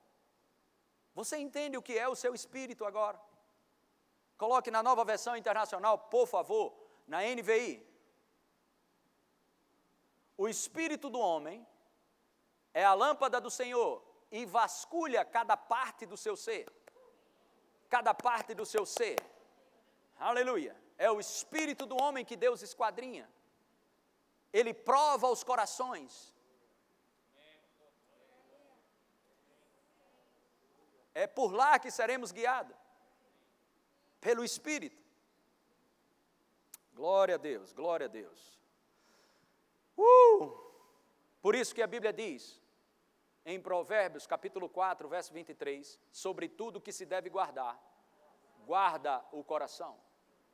[1.13, 3.19] Você entende o que é o seu espírito agora?
[4.37, 6.73] Coloque na nova versão internacional, por favor,
[7.05, 7.85] na NVI.
[10.37, 11.67] O espírito do homem
[12.73, 16.71] é a lâmpada do Senhor e vasculha cada parte do seu ser.
[17.89, 19.17] Cada parte do seu ser.
[20.17, 20.86] Aleluia.
[20.97, 23.29] É o espírito do homem que Deus esquadrinha.
[24.51, 26.35] Ele prova os corações.
[31.13, 32.75] É por lá que seremos guiados.
[34.21, 35.01] Pelo Espírito.
[36.93, 38.59] Glória a Deus, glória a Deus.
[39.95, 40.67] Uh!
[41.41, 42.59] Por isso que a Bíblia diz:
[43.45, 47.79] em Provérbios, capítulo 4, verso 23, sobre tudo que se deve guardar,
[48.65, 49.97] guarda o coração.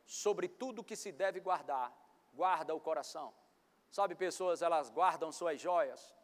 [0.05, 1.91] Sobre tudo que se deve guardar,
[2.33, 3.33] guarda o coração.
[3.89, 6.15] Sabe, pessoas, elas guardam suas joias,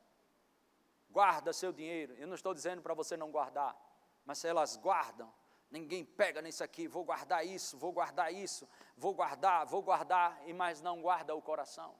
[1.09, 2.13] guarda seu dinheiro.
[2.15, 3.77] Eu não estou dizendo para você não guardar,
[4.25, 5.31] mas se elas guardam,
[5.69, 10.53] ninguém pega nisso aqui, vou guardar isso, vou guardar isso, vou guardar, vou guardar, e
[10.53, 11.95] mais não guarda o coração.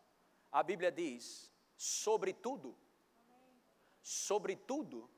[0.52, 2.76] A Bíblia diz, sobre tudo,
[4.02, 5.10] Sobretudo,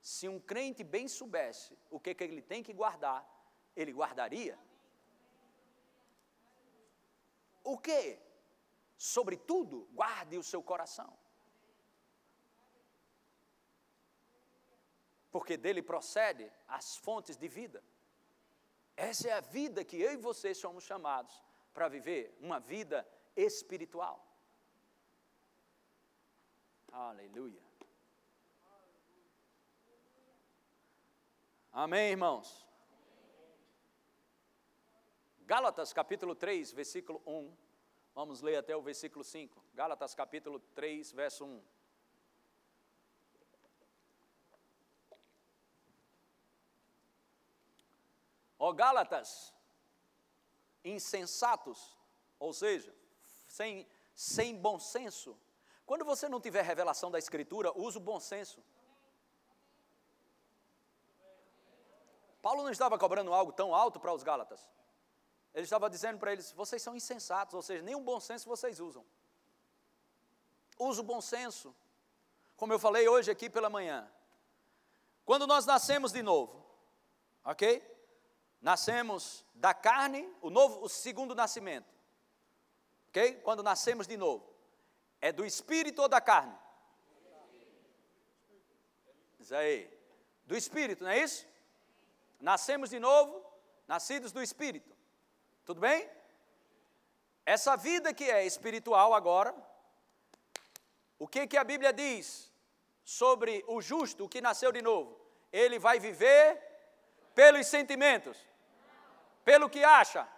[0.00, 3.26] se um crente bem soubesse o que, que ele tem que guardar,
[3.74, 4.58] ele guardaria
[7.64, 8.20] o quê?
[8.96, 11.18] Sobretudo, guarde o seu coração.
[15.30, 17.82] Porque dele procede as fontes de vida.
[18.96, 24.24] Essa é a vida que eu e você somos chamados para viver, uma vida espiritual.
[26.92, 27.60] Aleluia.
[31.72, 32.64] Amém, irmãos?
[35.46, 37.54] Gálatas capítulo 3, versículo 1.
[38.14, 39.62] Vamos ler até o versículo 5.
[39.74, 41.62] Gálatas capítulo 3, verso 1.
[48.58, 49.52] Ó Gálatas,
[50.82, 51.94] insensatos,
[52.38, 52.94] ou seja,
[53.46, 55.38] sem, sem bom senso.
[55.84, 58.64] Quando você não tiver revelação da Escritura, use o bom senso.
[62.40, 64.66] Paulo não estava cobrando algo tão alto para os Gálatas.
[65.54, 69.04] Ele estava dizendo para eles: vocês são insensatos, ou seja, nenhum bom senso vocês usam.
[70.78, 71.74] Use o bom senso.
[72.56, 74.10] Como eu falei hoje aqui pela manhã.
[75.24, 76.64] Quando nós nascemos de novo,
[77.44, 77.82] ok?
[78.60, 81.94] Nascemos da carne, o novo, o segundo nascimento.
[83.08, 83.36] Ok?
[83.42, 84.52] Quando nascemos de novo.
[85.20, 86.58] É do espírito ou da carne?
[89.38, 89.90] Isso aí.
[90.44, 91.46] Do espírito, não é isso?
[92.40, 93.42] Nascemos de novo,
[93.86, 94.93] nascidos do espírito.
[95.64, 96.08] Tudo bem?
[97.46, 99.54] Essa vida que é espiritual agora,
[101.18, 102.52] o que, que a Bíblia diz
[103.02, 105.18] sobre o justo, o que nasceu de novo?
[105.50, 106.60] Ele vai viver
[107.34, 108.36] pelos sentimentos,
[109.44, 110.28] pelo que acha,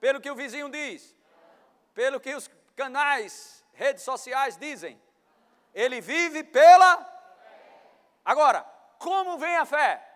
[0.00, 1.14] pelo que o vizinho diz,
[1.94, 5.00] pelo que os canais, redes sociais dizem.
[5.72, 7.06] Ele vive pela.
[8.24, 8.62] Agora,
[8.98, 10.06] como vem a fé?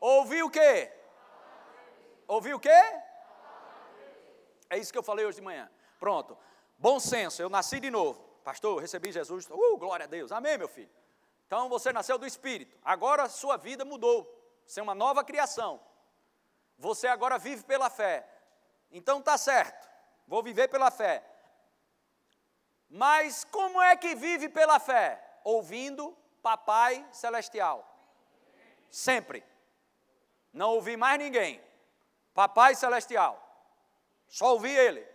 [0.00, 1.01] Ouvir o quê?
[2.32, 2.80] Ouvir o quê?
[4.70, 5.70] É isso que eu falei hoje de manhã.
[6.00, 6.38] Pronto.
[6.78, 8.22] Bom senso, eu nasci de novo.
[8.42, 9.46] Pastor, recebi Jesus.
[9.50, 10.32] Uh, glória a Deus.
[10.32, 10.88] Amém, meu filho.
[11.46, 12.78] Então você nasceu do Espírito.
[12.82, 14.18] Agora sua vida mudou.
[14.64, 15.78] Você é uma nova criação.
[16.78, 18.26] Você agora vive pela fé.
[18.90, 19.86] Então tá certo.
[20.26, 21.22] Vou viver pela fé.
[22.88, 25.22] Mas como é que vive pela fé?
[25.44, 27.86] Ouvindo Papai Celestial.
[28.90, 29.44] Sempre.
[30.50, 31.60] Não ouvi mais ninguém.
[32.34, 33.38] Papai Celestial.
[34.28, 35.06] Só ouvi ele.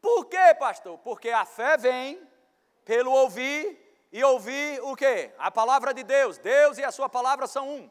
[0.00, 0.98] Por quê, pastor?
[0.98, 2.28] Porque a fé vem
[2.84, 3.78] pelo ouvir
[4.10, 5.32] e ouvir o quê?
[5.38, 6.38] A palavra de Deus.
[6.38, 7.90] Deus e a sua palavra são um.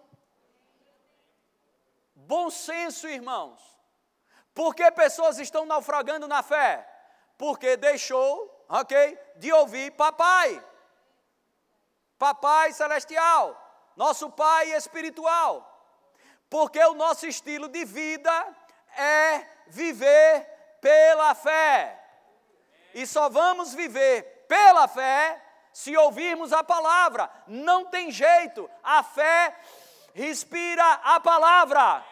[2.14, 3.60] Bom senso, irmãos.
[4.54, 6.88] Por que pessoas estão naufragando na fé?
[7.38, 10.64] Porque deixou, ok, de ouvir papai.
[12.20, 13.58] Papai celestial,
[13.96, 15.71] nosso pai espiritual.
[16.52, 18.30] Porque o nosso estilo de vida
[18.98, 20.46] é viver
[20.82, 21.98] pela fé.
[22.94, 27.32] E só vamos viver pela fé se ouvirmos a palavra.
[27.48, 28.70] Não tem jeito.
[28.84, 29.56] A fé
[30.14, 32.06] respira a palavra.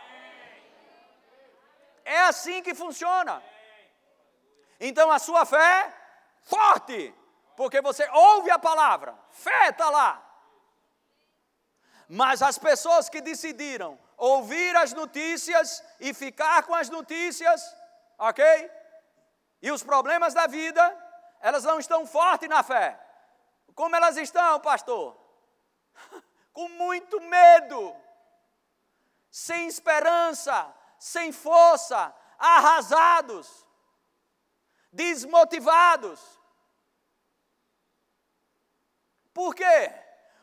[2.06, 3.44] É assim que funciona.
[4.80, 5.94] Então a sua fé
[6.44, 7.14] forte,
[7.58, 9.14] porque você ouve a palavra.
[9.32, 10.26] Fé está lá.
[12.08, 17.76] Mas as pessoas que decidiram ouvir as notícias e ficar com as notícias,
[18.18, 18.44] ok?
[19.62, 20.84] E os problemas da vida,
[21.40, 23.00] elas não estão fortes na fé.
[23.74, 25.18] Como elas estão, pastor?
[26.52, 27.96] com muito medo,
[29.32, 33.66] sem esperança, sem força, arrasados,
[34.92, 36.20] desmotivados.
[39.34, 39.94] Por quê?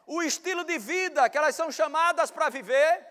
[0.06, 3.05] O estilo de vida que elas são chamadas para viver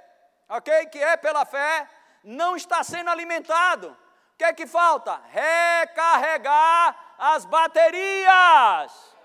[0.49, 0.86] ok?
[0.88, 1.88] Que é pela fé,
[2.23, 3.89] não está sendo alimentado.
[4.34, 5.21] O que é que falta?
[5.29, 9.15] Recarregar as baterias.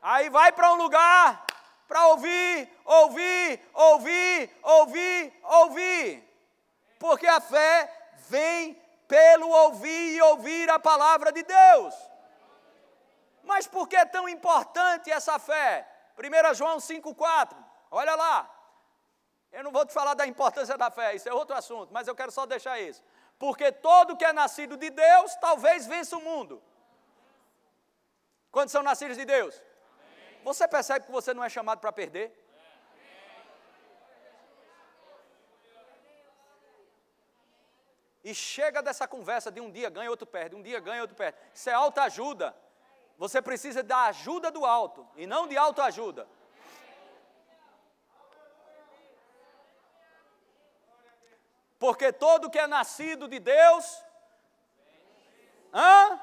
[0.00, 1.44] Aí vai para um lugar
[1.86, 6.24] para ouvir, ouvir, ouvir, ouvir, ouvir.
[6.98, 7.90] Porque a fé
[8.28, 8.74] vem
[9.06, 11.94] pelo ouvir e ouvir a palavra de Deus.
[13.42, 15.88] Mas por que é tão importante essa fé?
[16.18, 17.56] 1 João 5,4,
[17.90, 18.57] olha lá.
[19.52, 22.14] Eu não vou te falar da importância da fé, isso é outro assunto, mas eu
[22.14, 23.02] quero só deixar isso.
[23.38, 26.62] Porque todo que é nascido de Deus, talvez vença o mundo.
[28.50, 29.60] Quando são nascidos de Deus?
[30.44, 32.32] Você percebe que você não é chamado para perder?
[38.24, 41.38] E chega dessa conversa de um dia ganha, outro perde, um dia ganha, outro perde.
[41.54, 42.54] Isso é autoajuda.
[43.16, 46.28] Você precisa da ajuda do alto e não de autoajuda.
[51.78, 54.02] Porque todo que é nascido de Deus,
[55.72, 56.20] hã?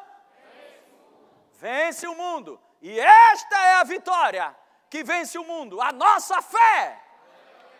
[1.53, 2.59] Vence o mundo.
[2.81, 4.55] E esta é a vitória
[4.89, 7.01] que vence o mundo, a nossa fé.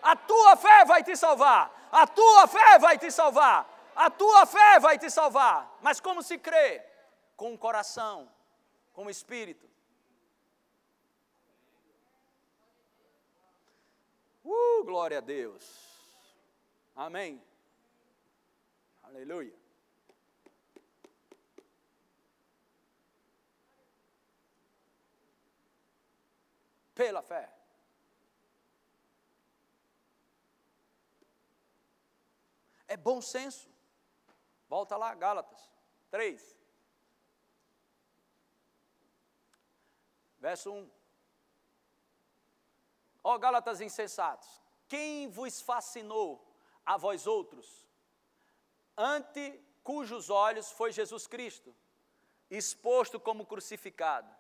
[0.02, 1.72] A tua fé vai te salvar.
[1.92, 3.68] A tua fé vai te salvar.
[3.96, 5.78] A tua fé vai te salvar.
[5.82, 6.84] Mas como se crê?
[7.36, 8.30] Com o coração,
[8.94, 9.70] com o espírito.
[14.44, 15.66] Uh, glória a Deus.
[16.96, 17.42] Amém.
[19.06, 19.56] Aleluia.
[26.94, 27.54] Pela fé.
[32.88, 33.70] É bom senso.
[34.68, 35.70] Volta lá, Gálatas
[36.10, 36.58] 3.
[40.40, 40.92] Verso 1.
[43.24, 46.48] Ó Gálatas insensatos, quem vos fascinou
[46.86, 47.85] a vós outros,
[48.98, 51.76] ante cujos olhos foi Jesus Cristo,
[52.50, 54.34] exposto como crucificado?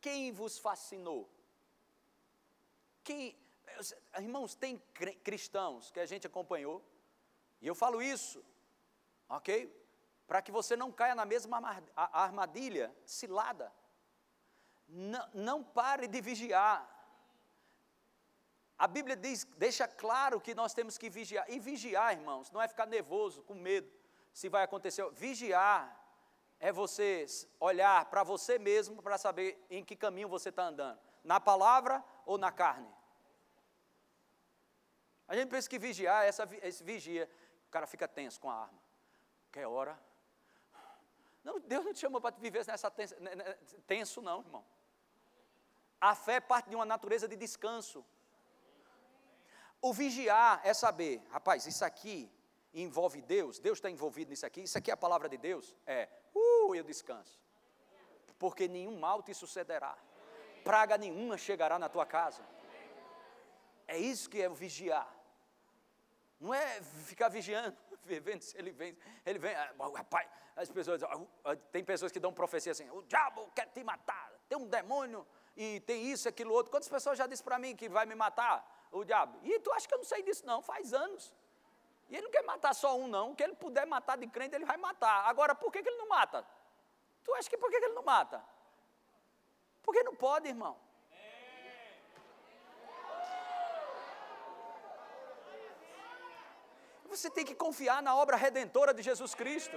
[0.00, 1.28] Quem vos fascinou?
[3.02, 3.36] Quem,
[4.18, 4.78] irmãos, tem
[5.24, 6.84] cristãos que a gente acompanhou,
[7.60, 8.44] e eu falo isso,
[9.28, 9.74] ok?
[10.26, 11.60] Para que você não caia na mesma
[11.96, 13.72] armadilha cilada.
[14.86, 16.97] Não, não pare de vigiar.
[18.78, 21.44] A Bíblia diz, deixa claro que nós temos que vigiar.
[21.50, 23.90] E vigiar, irmãos, não é ficar nervoso, com medo,
[24.32, 25.04] se vai acontecer.
[25.10, 25.98] Vigiar
[26.60, 27.26] é você
[27.58, 31.00] olhar para você mesmo para saber em que caminho você está andando.
[31.24, 32.88] Na palavra ou na carne.
[35.26, 37.28] A gente pensa que vigiar, essa, esse vigia,
[37.66, 38.78] o cara fica tenso com a arma.
[39.50, 39.98] Quer hora?
[41.42, 43.14] Não, Deus não te chamou para viver nessa tenso,
[43.86, 44.64] tenso, não, irmão.
[46.00, 48.04] A fé parte de uma natureza de descanso.
[49.80, 52.30] O vigiar é saber, rapaz, isso aqui
[52.74, 55.76] envolve Deus, Deus está envolvido nisso aqui, isso aqui é a palavra de Deus?
[55.86, 57.40] É, uh, eu descanso.
[58.38, 59.96] Porque nenhum mal te sucederá,
[60.64, 62.42] praga nenhuma chegará na tua casa.
[63.86, 65.08] É isso que é o vigiar.
[66.38, 68.96] Não é ficar vigiando, vendo se ele vem.
[69.24, 73.02] Ele vem, ah, rapaz, as pessoas, ah, ah, tem pessoas que dão profecia assim: o
[73.02, 75.26] diabo quer te matar, tem um demônio
[75.56, 76.70] e tem isso, aquilo, outro.
[76.70, 79.38] Quantas pessoas já disseram para mim que vai me matar o diabo?
[79.42, 80.62] E tu acha que eu não sei disso, não?
[80.62, 81.34] Faz anos.
[82.08, 83.32] E ele não quer matar só um, não.
[83.32, 85.26] O que ele puder matar de crente, ele vai matar.
[85.26, 86.46] Agora, por que, que ele não mata?
[87.22, 88.42] Tu acha que por que, que ele não mata?
[89.82, 90.76] Porque não pode, irmão.
[97.08, 99.76] Você tem que confiar na obra redentora de Jesus Cristo.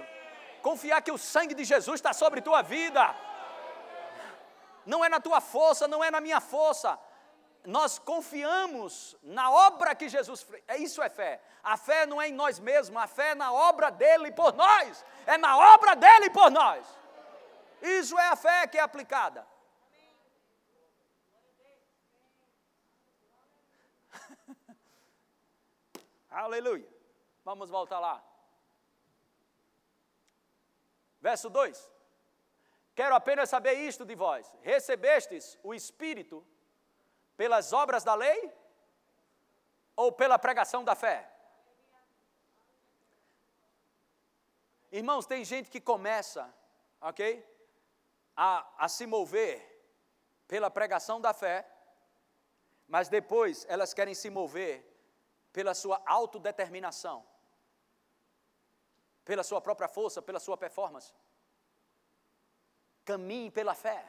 [0.62, 3.14] Confiar que o sangue de Jesus está sobre tua vida.
[4.84, 6.98] Não é na tua força, não é na minha força.
[7.64, 10.62] Nós confiamos na obra que Jesus fez.
[10.66, 11.40] É isso é fé.
[11.62, 15.04] A fé não é em nós mesmos, a fé é na obra dele por nós.
[15.26, 16.84] É na obra dele por nós.
[17.80, 19.46] Isso é a fé que é aplicada.
[26.30, 26.88] Aleluia.
[27.44, 28.20] Vamos voltar lá.
[31.20, 31.92] Verso 2:
[32.94, 36.44] Quero apenas saber isto de vós: recebestes o Espírito
[37.42, 38.40] pelas obras da lei
[39.96, 41.18] ou pela pregação da fé?
[44.92, 46.42] Irmãos, tem gente que começa,
[47.00, 47.22] ok,
[48.36, 49.56] a, a se mover
[50.46, 51.56] pela pregação da fé,
[52.86, 54.74] mas depois elas querem se mover
[55.52, 57.18] pela sua autodeterminação
[59.24, 61.12] pela sua própria força, pela sua performance.
[63.04, 64.00] Caminhe pela fé.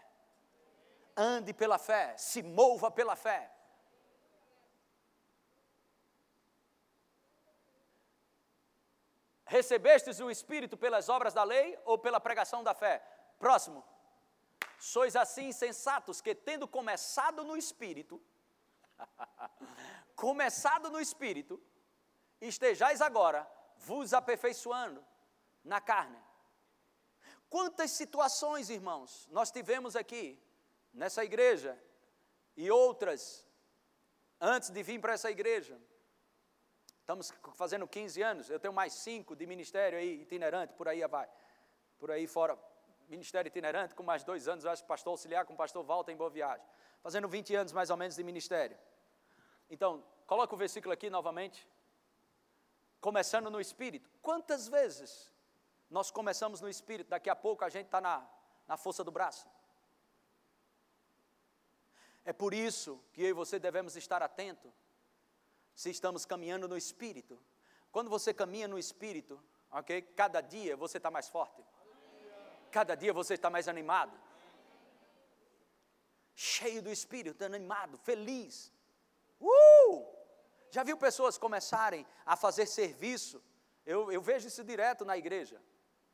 [1.16, 3.51] Ande pela fé, se mova pela fé.
[9.45, 13.05] Recebestes o Espírito pelas obras da lei ou pela pregação da fé?
[13.38, 13.84] Próximo.
[14.80, 18.22] Sois assim insensatos que, tendo começado no Espírito,
[20.16, 21.61] começado no Espírito,
[22.41, 23.47] estejais agora
[23.78, 25.05] vos aperfeiçoando
[25.64, 26.20] na carne.
[27.47, 30.41] Quantas situações, irmãos, nós tivemos aqui
[30.94, 31.78] nessa igreja
[32.56, 33.48] e outras
[34.39, 35.80] antes de vir para essa igreja.
[37.00, 41.30] Estamos fazendo 15 anos, eu tenho mais cinco de ministério aí, itinerante, por aí vai.
[41.98, 42.58] Por aí fora,
[43.10, 46.16] ministério itinerante, com mais dois anos, eu acho, pastor auxiliar com o pastor Walter em
[46.16, 46.66] Boa Viagem.
[47.02, 48.78] Fazendo 20 anos mais ou menos de ministério.
[49.70, 51.68] Então, coloca o versículo aqui novamente
[53.02, 54.10] começando no espírito.
[54.22, 55.34] Quantas vezes
[55.89, 58.26] nós começamos no espírito, daqui a pouco a gente está na,
[58.66, 59.46] na força do braço?
[62.26, 64.71] É por isso que eu e você devemos estar atentos
[65.76, 67.39] se estamos caminhando no espírito.
[67.91, 70.01] Quando você caminha no espírito, ok?
[70.01, 71.63] Cada dia você está mais forte.
[72.71, 74.17] Cada dia você está mais animado.
[76.36, 78.71] Cheio do espírito, animado, feliz.
[79.39, 80.05] Uh!
[80.71, 83.43] Já viu pessoas começarem a fazer serviço?
[83.86, 85.61] Eu, eu vejo isso direto na igreja,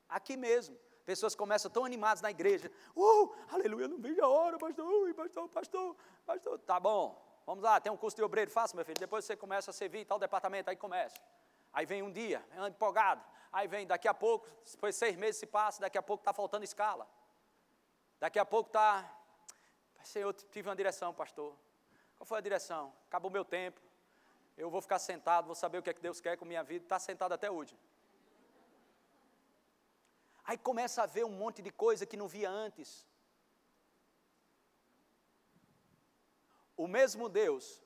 [0.08, 0.78] aqui mesmo.
[1.10, 2.72] Pessoas começam tão animadas na igreja.
[2.96, 6.60] Uh, aleluia, não vejo a hora, pastor, pastor, pastor, pastor.
[6.60, 9.00] Tá bom, vamos lá, tem um curso de obreiro, faça, meu filho.
[9.00, 11.20] Depois você começa a servir tal departamento, aí começa.
[11.74, 13.24] Aí vem um dia, empolgado.
[13.52, 16.64] Aí vem, daqui a pouco, depois seis meses se passa, daqui a pouco está faltando
[16.64, 17.10] escala.
[18.20, 19.04] Daqui a pouco está.
[20.04, 21.56] Senhor, tive uma direção, pastor.
[22.20, 22.94] Qual foi a direção?
[23.08, 23.82] Acabou meu tempo.
[24.56, 26.86] Eu vou ficar sentado, vou saber o que é que Deus quer com minha vida.
[26.86, 27.76] Está sentado até hoje.
[30.50, 33.06] Aí começa a ver um monte de coisa que não via antes.
[36.76, 37.84] O mesmo Deus,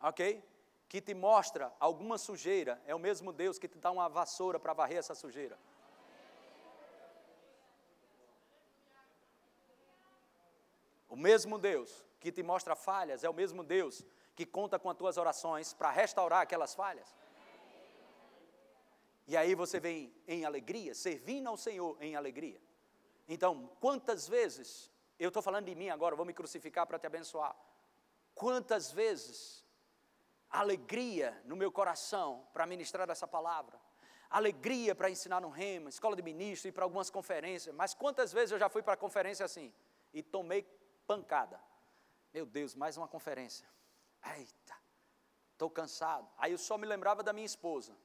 [0.00, 0.42] ok?
[0.88, 4.72] Que te mostra alguma sujeira, é o mesmo Deus que te dá uma vassoura para
[4.72, 5.58] varrer essa sujeira.
[11.06, 14.02] O mesmo Deus que te mostra falhas é o mesmo Deus
[14.34, 17.14] que conta com as tuas orações para restaurar aquelas falhas.
[19.26, 22.60] E aí você vem em alegria, servindo ao Senhor em alegria.
[23.26, 27.56] Então, quantas vezes, eu estou falando de mim agora, vou me crucificar para te abençoar.
[28.34, 29.64] Quantas vezes,
[30.50, 33.80] alegria no meu coração para ministrar essa palavra,
[34.28, 38.52] alegria para ensinar no rema, escola de ministro, e para algumas conferências, mas quantas vezes
[38.52, 39.72] eu já fui para conferência assim
[40.12, 40.62] e tomei
[41.06, 41.60] pancada.
[42.32, 43.66] Meu Deus, mais uma conferência.
[44.36, 44.76] Eita,
[45.52, 46.28] estou cansado.
[46.36, 47.96] Aí eu só me lembrava da minha esposa.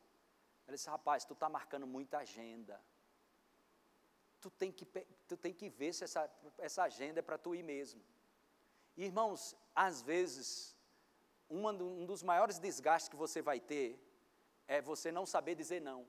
[0.70, 2.80] Ela disse, rapaz, tu está marcando muita agenda.
[4.40, 4.86] Tu tem que,
[5.28, 8.00] tu tem que ver se essa, essa agenda é para tu ir mesmo.
[8.96, 10.78] Irmãos, às vezes,
[11.50, 14.00] um dos maiores desgastes que você vai ter
[14.68, 16.08] é você não saber dizer não.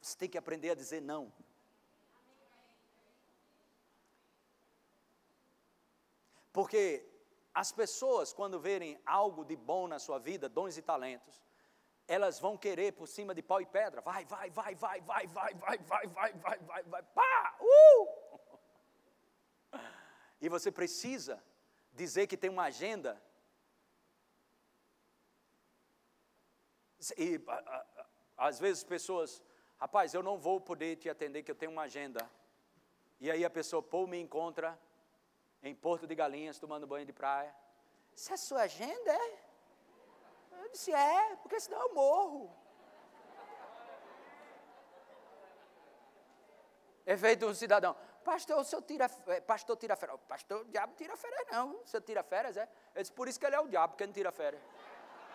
[0.00, 1.32] Você tem que aprender a dizer não.
[6.52, 7.11] Porque
[7.54, 11.42] as pessoas, quando verem algo de bom na sua vida, dons e talentos,
[12.08, 14.00] elas vão querer por cima de pau e pedra.
[14.00, 17.56] Vai, vai, vai, vai, vai, vai, vai, vai, vai, vai, vai, vai, pá!
[17.60, 18.22] Uh!
[20.40, 21.42] E você precisa
[21.92, 23.22] dizer que tem uma agenda.
[27.16, 27.40] E
[28.36, 29.42] às vezes pessoas,
[29.78, 32.28] rapaz, eu não vou poder te atender que eu tenho uma agenda.
[33.20, 34.78] E aí a pessoa, pô, me encontra
[35.62, 37.54] em Porto de Galinhas, tomando banho de praia.
[38.14, 39.38] Isso é sua agenda, é?
[40.60, 42.50] Eu disse, é, porque senão eu morro.
[47.04, 49.08] É feito um cidadão, pastor, o senhor tira,
[49.46, 50.20] pastor tira férias.
[50.28, 52.68] Pastor, o diabo tira férias não, o senhor tira férias, é?
[52.94, 54.62] Eu disse, por isso que ele é o diabo, porque não tira férias.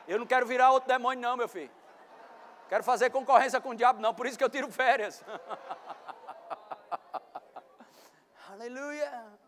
[0.08, 1.72] Eu não quero virar outro demônio não, meu filho.
[2.70, 5.24] Quero fazer concorrência com o diabo não, por isso que eu tiro férias.
[8.50, 9.47] Aleluia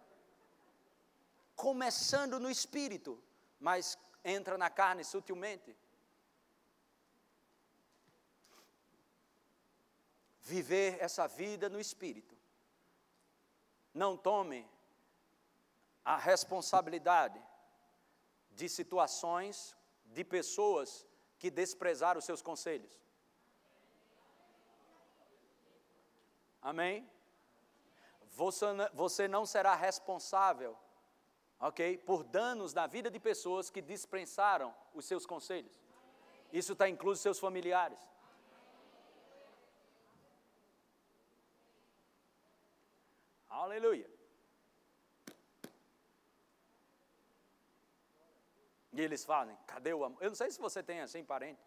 [1.65, 3.21] começando no espírito,
[3.59, 5.75] mas entra na carne sutilmente.
[10.39, 12.35] Viver essa vida no espírito.
[13.93, 14.65] Não tome
[16.05, 17.41] a responsabilidade
[18.51, 21.05] de situações, de pessoas
[21.37, 22.93] que desprezaram os seus conselhos.
[26.61, 27.09] Amém?
[28.31, 30.77] Você, você não será responsável
[31.59, 31.97] ok?
[31.97, 35.71] Por danos na vida de pessoas que dispensaram os seus conselhos.
[36.51, 37.97] Isso está incluso seus familiares.
[43.49, 44.09] Aleluia.
[48.93, 50.21] E eles falam, cadê o amor?
[50.21, 51.59] Eu não sei se você tem assim, parente.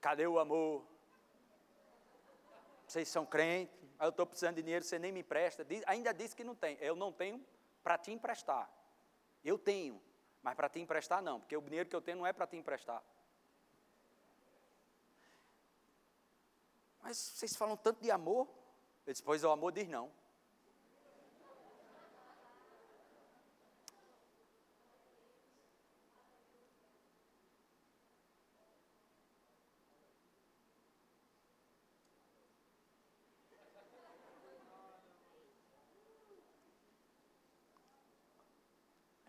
[0.00, 0.86] Cadê o amor?
[2.86, 5.64] Vocês são crentes, eu estou precisando de dinheiro, você nem me empresta.
[5.64, 6.76] Diz, ainda disse que não tem.
[6.80, 7.44] Eu não tenho
[7.82, 8.70] para te emprestar.
[9.46, 10.02] Eu tenho,
[10.42, 12.56] mas para te emprestar não, porque o dinheiro que eu tenho não é para te
[12.56, 13.00] emprestar.
[17.00, 18.48] Mas vocês falam tanto de amor?
[19.06, 20.10] Eu disse, pois o amor diz não.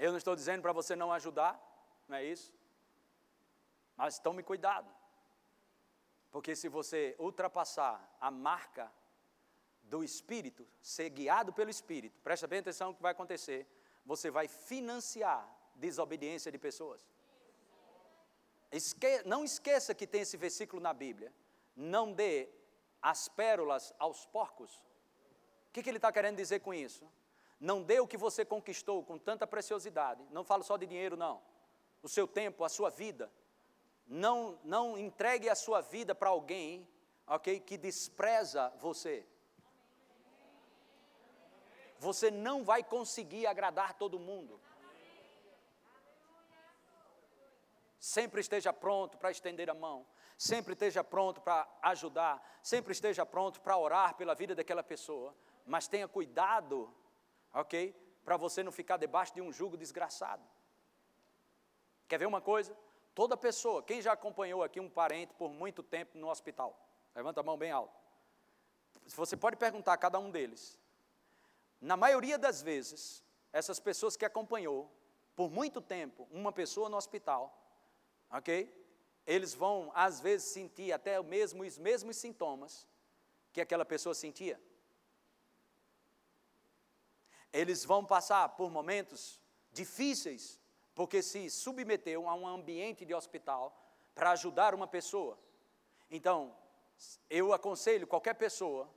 [0.08, 1.54] Eu não estou dizendo para você não ajudar,
[2.08, 2.54] não é isso?
[3.98, 4.90] Mas tome cuidado.
[6.32, 8.90] Porque se você ultrapassar a marca
[9.84, 13.68] do Espírito, ser guiado pelo Espírito, presta bem atenção no que vai acontecer.
[14.06, 15.46] Você vai financiar
[15.76, 17.06] desobediência de pessoas.
[18.72, 21.34] Esque não esqueça que tem esse versículo na Bíblia.
[21.76, 22.50] Não dê
[23.02, 24.74] as pérolas aos porcos.
[25.68, 27.06] O que, que ele está querendo dizer com isso?
[27.60, 30.24] Não dê o que você conquistou com tanta preciosidade.
[30.32, 31.42] Não falo só de dinheiro, não.
[32.04, 33.32] O seu tempo, a sua vida.
[34.06, 36.88] Não, não entregue a sua vida para alguém,
[37.26, 39.26] ok, que despreza você.
[42.00, 44.60] Você não vai conseguir agradar todo mundo.
[48.00, 50.06] Sempre esteja pronto para estender a mão.
[50.38, 52.42] Sempre esteja pronto para ajudar.
[52.62, 55.36] Sempre esteja pronto para orar pela vida daquela pessoa.
[55.66, 56.94] Mas tenha cuidado,
[57.54, 57.96] ok?
[58.24, 60.44] Para você não ficar debaixo de um jugo desgraçado.
[62.08, 62.76] Quer ver uma coisa?
[63.14, 66.80] Toda pessoa, quem já acompanhou aqui um parente por muito tempo no hospital?
[67.16, 68.00] Levanta a mão bem alto.
[69.08, 70.78] Você pode perguntar a cada um deles.
[71.82, 74.92] Na maioria das vezes, essas pessoas que acompanhou
[75.36, 77.56] por muito tempo uma pessoa no hospital,
[78.30, 78.74] ok?
[79.26, 82.88] Eles vão, às vezes, sentir até mesmo os mesmos sintomas
[83.52, 84.62] que aquela pessoa sentia.
[87.60, 89.40] Eles vão passar por momentos
[89.72, 90.62] difíceis,
[90.94, 93.64] porque se submeteu a um ambiente de hospital
[94.14, 95.38] para ajudar uma pessoa.
[96.10, 96.56] Então,
[97.30, 98.90] eu aconselho qualquer pessoa,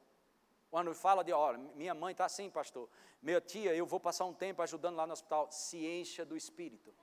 [0.70, 2.88] quando fala de, olha, minha mãe está assim, pastor,
[3.20, 6.94] minha tia, eu vou passar um tempo ajudando lá no hospital, se encha do Espírito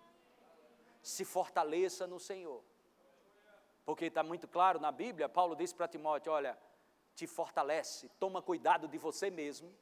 [1.07, 2.63] se fortaleça no Senhor.
[3.85, 6.57] Porque está muito claro na Bíblia, Paulo disse para Timóteo: olha,
[7.15, 9.73] te fortalece, toma cuidado de você mesmo,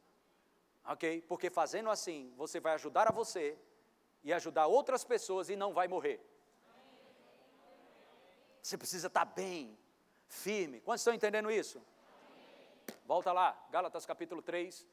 [0.86, 1.22] ok?
[1.24, 3.58] Porque fazendo assim, você vai ajudar a você
[4.24, 6.20] e ajudar outras pessoas e não vai morrer.
[8.62, 9.78] Você precisa estar tá bem,
[10.28, 10.82] firme.
[10.82, 11.82] Quantos estão entendendo isso?
[13.06, 14.88] Volta lá, Gálatas capítulo 3,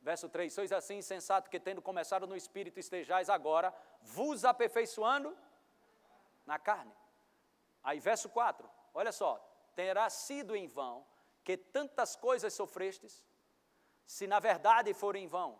[0.00, 0.52] verso 3.
[0.52, 5.36] Sois assim insensato que, tendo começado no espírito, estejais agora vos aperfeiçoando
[6.44, 6.92] na carne.
[7.82, 9.38] Aí, verso 4, olha só:
[9.74, 11.04] terá sido em vão
[11.42, 13.24] que tantas coisas sofrestes,
[14.06, 15.58] se na verdade forem em vão.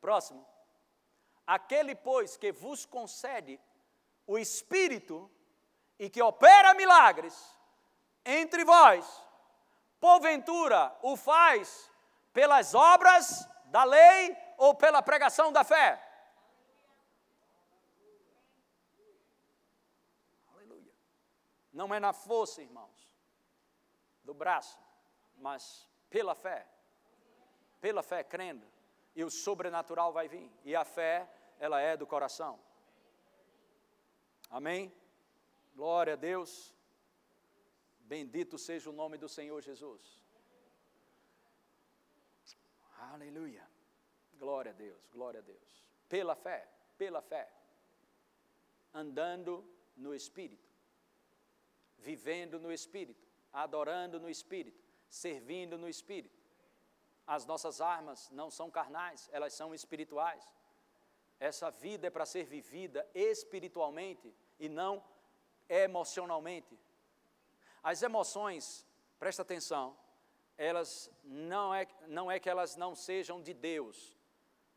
[0.00, 0.46] Próximo.
[1.46, 3.60] Aquele, pois, que vos concede
[4.26, 5.30] o Espírito
[5.98, 7.36] e que opera milagres
[8.24, 9.04] entre vós,
[10.00, 11.90] porventura o faz
[12.32, 16.08] pelas obras da lei ou pela pregação da fé?
[21.72, 23.08] Não é na força, irmãos,
[24.22, 24.78] do braço,
[25.36, 26.60] mas pela fé.
[27.80, 28.66] Pela fé, crendo.
[29.16, 30.48] E o sobrenatural vai vir.
[30.64, 31.14] E a fé,
[31.58, 32.54] ela é do coração.
[34.58, 34.94] Amém?
[35.74, 36.50] Glória a Deus.
[38.14, 40.22] Bendito seja o nome do Senhor Jesus.
[43.12, 43.66] Aleluia.
[44.42, 45.84] Glória a Deus, glória a Deus.
[46.08, 47.50] Pela fé, pela fé.
[48.92, 49.52] Andando
[49.96, 50.72] no Espírito
[52.02, 54.82] vivendo no Espírito, adorando no Espírito,
[55.12, 56.40] servindo no Espírito.
[57.26, 60.42] As nossas armas não são carnais, elas são espirituais.
[61.38, 65.04] Essa vida é para ser vivida espiritualmente e não
[65.68, 66.80] emocionalmente.
[67.82, 68.86] As emoções,
[69.18, 69.94] presta atenção,
[70.56, 74.16] elas não é, não é que elas não sejam de Deus,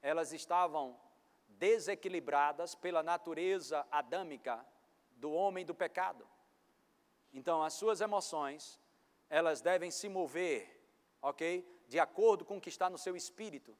[0.02, 1.00] elas estavam
[1.48, 4.66] desequilibradas pela natureza adâmica
[5.12, 6.28] do homem do pecado.
[7.34, 8.80] Então, as suas emoções,
[9.30, 10.62] elas devem se mover,
[11.22, 11.66] ok?
[11.88, 13.76] De acordo com o que está no seu espírito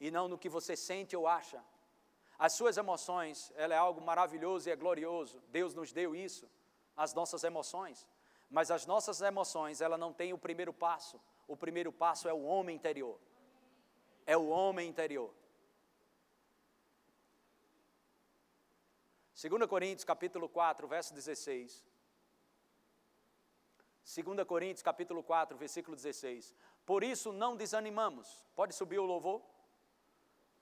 [0.00, 1.62] e não no que você sente ou acha.
[2.38, 5.42] As suas emoções, ela é algo maravilhoso e é glorioso.
[5.48, 6.48] Deus nos deu isso,
[6.96, 8.06] as nossas emoções.
[8.48, 11.20] Mas as nossas emoções, ela não tem o primeiro passo.
[11.46, 13.18] O primeiro passo é o homem interior.
[14.24, 15.34] É o homem interior.
[19.40, 21.87] 2 Coríntios capítulo 4, verso 16.
[24.08, 26.54] 2 Coríntios capítulo 4, versículo 16.
[26.86, 28.42] Por isso não desanimamos.
[28.56, 29.42] Pode subir o louvor?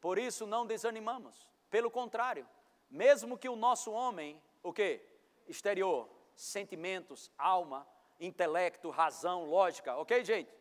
[0.01, 1.49] Por isso não desanimamos.
[1.70, 2.44] Pelo contrário,
[2.90, 5.01] mesmo que o nosso homem, o quê?
[5.47, 7.86] Exterior, sentimentos, alma,
[8.18, 10.53] intelecto, razão, lógica, ok, gente?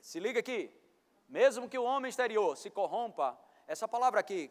[0.00, 0.70] Se liga aqui.
[1.28, 4.50] Mesmo que o homem exterior se corrompa, essa palavra aqui,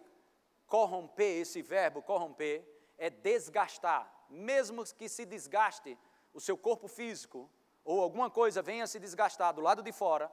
[0.68, 2.64] corromper, esse verbo corromper,
[2.96, 4.28] é desgastar.
[4.30, 5.98] Mesmo que se desgaste,
[6.34, 7.50] o seu corpo físico
[7.86, 10.32] ou alguma coisa venha se desgastar do lado de fora,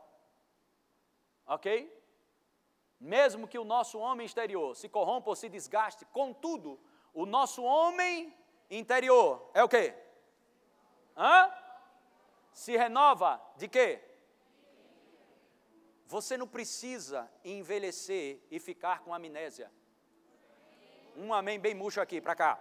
[1.46, 1.98] ok?
[2.98, 6.78] Mesmo que o nosso homem exterior se corrompa ou se desgaste, contudo,
[7.12, 8.34] o nosso homem
[8.70, 9.94] interior é o quê?
[11.16, 11.53] Hã?
[12.53, 14.03] Se renova de quê?
[16.07, 19.70] Você não precisa envelhecer e ficar com amnésia.
[21.16, 22.61] Um amém bem murcho aqui, para cá.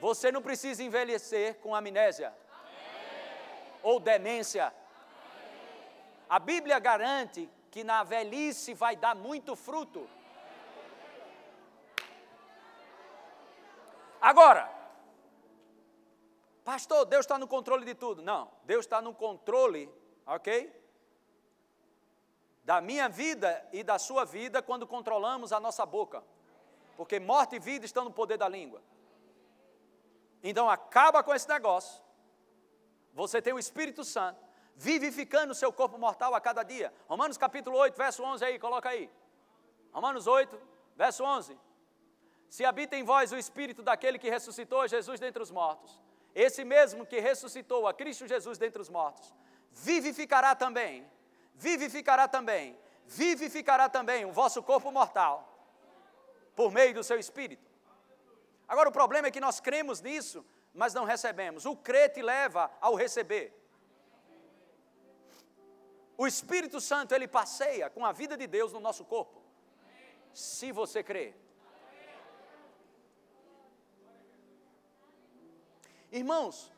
[0.00, 2.34] Você não precisa envelhecer com amnésia
[3.82, 4.72] ou demência.
[6.28, 10.08] A Bíblia garante que na velhice vai dar muito fruto.
[14.20, 14.70] Agora,
[16.64, 18.22] pastor, Deus está no controle de tudo.
[18.22, 19.92] Não, Deus está no controle,
[20.26, 20.82] ok?
[22.64, 26.22] da minha vida e da sua vida quando controlamos a nossa boca.
[26.96, 28.80] Porque morte e vida estão no poder da língua.
[30.42, 32.01] Então acaba com esse negócio.
[33.12, 34.40] Você tem o Espírito Santo
[34.74, 36.92] vivificando o seu corpo mortal a cada dia.
[37.06, 39.10] Romanos capítulo 8, verso 11 aí, coloca aí.
[39.92, 40.58] Romanos 8,
[40.96, 41.58] verso 11.
[42.48, 46.00] Se habita em vós o Espírito daquele que ressuscitou Jesus dentre os mortos,
[46.34, 49.34] esse mesmo que ressuscitou a Cristo Jesus dentre os mortos,
[49.70, 51.06] vivificará também,
[51.54, 55.48] vivificará também, vivificará também o vosso corpo mortal,
[56.54, 57.70] por meio do seu Espírito.
[58.68, 60.44] Agora o problema é que nós cremos nisso,
[60.74, 61.66] mas não recebemos.
[61.66, 63.52] O crer te leva ao receber.
[66.16, 69.42] O Espírito Santo, ele passeia com a vida de Deus no nosso corpo.
[70.32, 71.34] Se você crê.
[76.10, 76.70] Irmãos,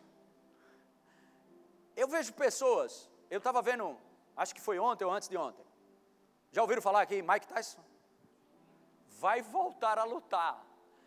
[1.97, 3.99] eu vejo pessoas, eu estava vendo,
[4.37, 5.65] acho que foi ontem ou antes de ontem.
[6.53, 7.83] Já ouviram falar aqui, Mike Tyson?
[9.19, 10.65] Vai voltar a lutar.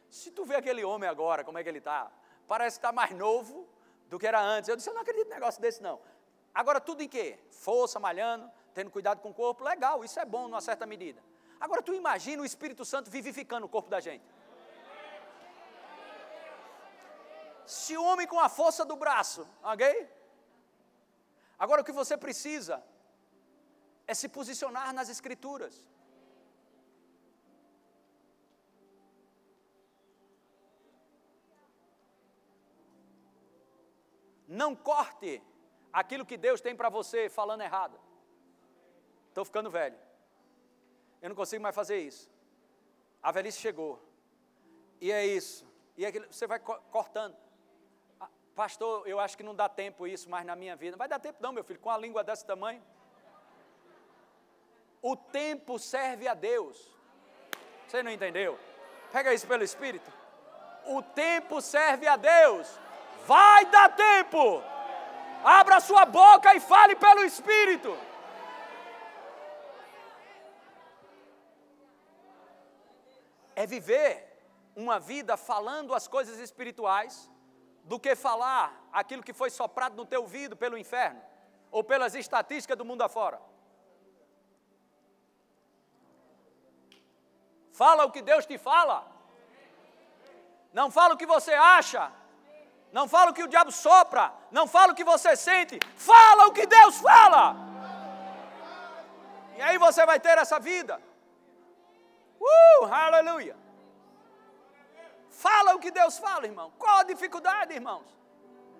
[0.09, 2.11] Se tu vê aquele homem agora, como é que ele está?
[2.47, 3.67] Parece que está mais novo
[4.09, 4.69] do que era antes.
[4.69, 5.99] Eu disse, eu não acredito em negócio desse não.
[6.53, 7.37] Agora, tudo em quê?
[7.51, 11.21] Força, malhando, tendo cuidado com o corpo, legal, isso é bom numa certa medida.
[11.59, 14.25] Agora, tu imagina o Espírito Santo vivificando o corpo da gente.
[17.65, 20.09] Se o homem com a força do braço, ok?
[21.59, 22.83] Agora, o que você precisa
[24.05, 25.85] é se posicionar nas Escrituras.
[34.61, 35.39] Não corte
[35.93, 37.95] aquilo que Deus tem para você falando errado.
[39.29, 39.95] Estou ficando velho.
[41.21, 42.27] Eu não consigo mais fazer isso.
[43.21, 44.01] A velhice chegou.
[44.99, 45.63] E é isso.
[45.95, 47.37] E é aquilo, você vai cortando.
[48.19, 50.93] Ah, pastor, eu acho que não dá tempo isso mais na minha vida.
[50.93, 52.81] Não vai dar tempo não, meu filho, com a língua desse tamanho.
[55.03, 56.91] O tempo serve a Deus.
[57.87, 58.57] Você não entendeu?
[59.11, 60.11] Pega isso pelo Espírito.
[60.87, 62.86] O tempo serve a Deus.
[63.27, 64.63] Vai dar tempo.
[65.43, 67.91] Abra sua boca e fale pelo Espírito.
[73.55, 74.11] É viver
[74.75, 77.29] uma vida falando as coisas espirituais
[77.83, 81.21] do que falar aquilo que foi soprado no teu ouvido pelo inferno
[81.71, 83.39] ou pelas estatísticas do mundo afora.
[87.73, 89.05] Fala o que Deus te fala.
[90.71, 92.11] Não fala o que você acha,
[92.97, 94.23] não fala o que o diabo sopra,
[94.57, 97.55] não fala o que você sente, fala o que Deus fala.
[99.55, 100.99] E aí você vai ter essa vida.
[102.41, 103.55] Uh, aleluia.
[105.29, 106.73] Fala o que Deus fala, irmão.
[106.79, 108.07] Qual a dificuldade, irmãos?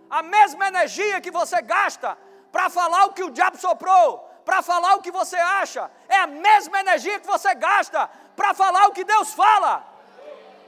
[0.10, 2.18] A mesma energia que você gasta
[2.52, 4.08] para falar o que o diabo soprou,
[4.44, 8.88] para falar o que você acha, é a mesma energia que você gasta para falar
[8.88, 9.86] o que Deus fala.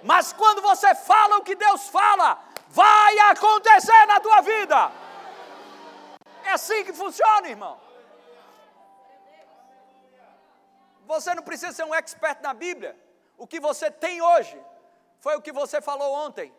[0.03, 2.37] Mas quando você fala o que Deus fala,
[2.69, 4.91] vai acontecer na tua vida.
[6.45, 7.79] É assim que funciona, irmão.
[11.05, 12.95] Você não precisa ser um expert na Bíblia.
[13.37, 14.57] O que você tem hoje
[15.19, 16.53] foi o que você falou ontem.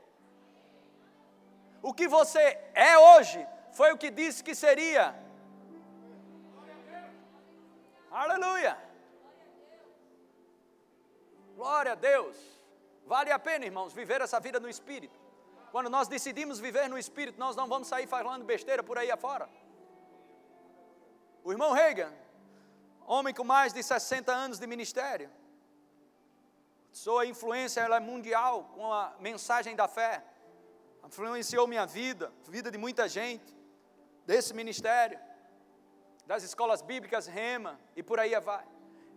[1.83, 5.15] O que você é hoje foi o que disse que seria.
[8.11, 8.77] Aleluia.
[11.55, 12.37] Glória a Deus.
[13.07, 15.20] Vale a pena, irmãos, viver essa vida no Espírito.
[15.71, 19.49] Quando nós decidimos viver no Espírito, nós não vamos sair falando besteira por aí afora.
[21.45, 22.13] O irmão Reagan,
[23.07, 25.31] homem com mais de 60 anos de ministério,
[26.93, 30.25] sua influência ela é mundial com a mensagem da fé.
[31.07, 33.57] Influenciou minha vida, vida de muita gente,
[34.27, 35.19] desse ministério,
[36.27, 38.67] das escolas bíblicas Rema e por aí vai.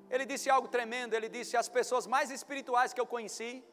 [0.09, 3.63] Ele disse algo tremendo, ele disse: as pessoas mais espirituais que eu conheci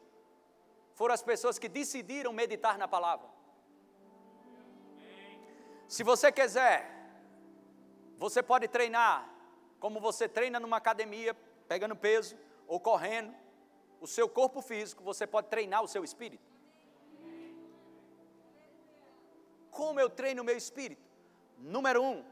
[1.01, 3.27] foram as pessoas que decidiram meditar na palavra.
[5.87, 6.77] Se você quiser,
[8.19, 9.27] você pode treinar
[9.79, 11.33] como você treina numa academia,
[11.67, 12.37] pegando peso
[12.67, 13.33] ou correndo,
[13.99, 16.47] o seu corpo físico, você pode treinar o seu espírito.
[19.71, 21.01] Como eu treino o meu espírito?
[21.57, 22.23] Número um,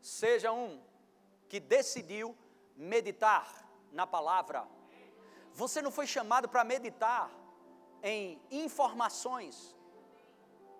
[0.00, 0.82] seja um
[1.50, 2.34] que decidiu
[2.74, 4.66] meditar na palavra.
[5.62, 7.30] Você não foi chamado para meditar
[8.02, 9.74] em informações,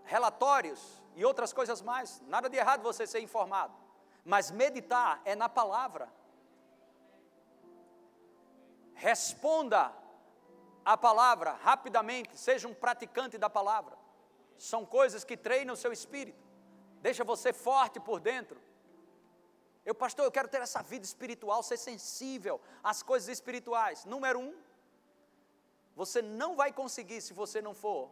[0.04, 2.20] relatórios e outras coisas mais.
[2.34, 3.74] Nada de errado você ser informado.
[4.22, 6.12] Mas meditar é na palavra.
[8.94, 9.92] Responda
[10.84, 13.96] a palavra rapidamente, seja um praticante da palavra.
[14.58, 16.42] São coisas que treinam o seu espírito,
[17.00, 18.60] deixa você forte por dentro.
[19.86, 24.04] Eu, pastor, eu quero ter essa vida espiritual, ser sensível às coisas espirituais.
[24.04, 24.54] Número um,
[25.96, 28.10] você não vai conseguir se você não for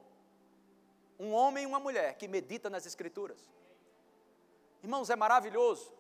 [1.19, 3.49] um homem e uma mulher que medita nas Escrituras.
[4.83, 5.93] Irmãos, é maravilhoso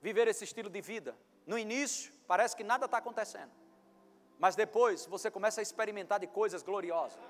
[0.00, 1.14] viver esse estilo de vida.
[1.46, 3.50] No início, parece que nada está acontecendo,
[4.38, 7.20] mas depois você começa a experimentar de coisas gloriosas.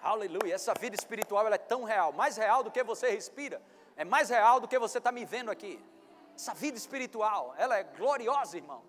[0.00, 3.60] Aleluia, essa vida espiritual é tão real, mais real do que você respira
[3.96, 5.82] é mais real do que você está me vendo aqui.
[6.34, 8.82] Essa vida espiritual, ela é gloriosa, irmão.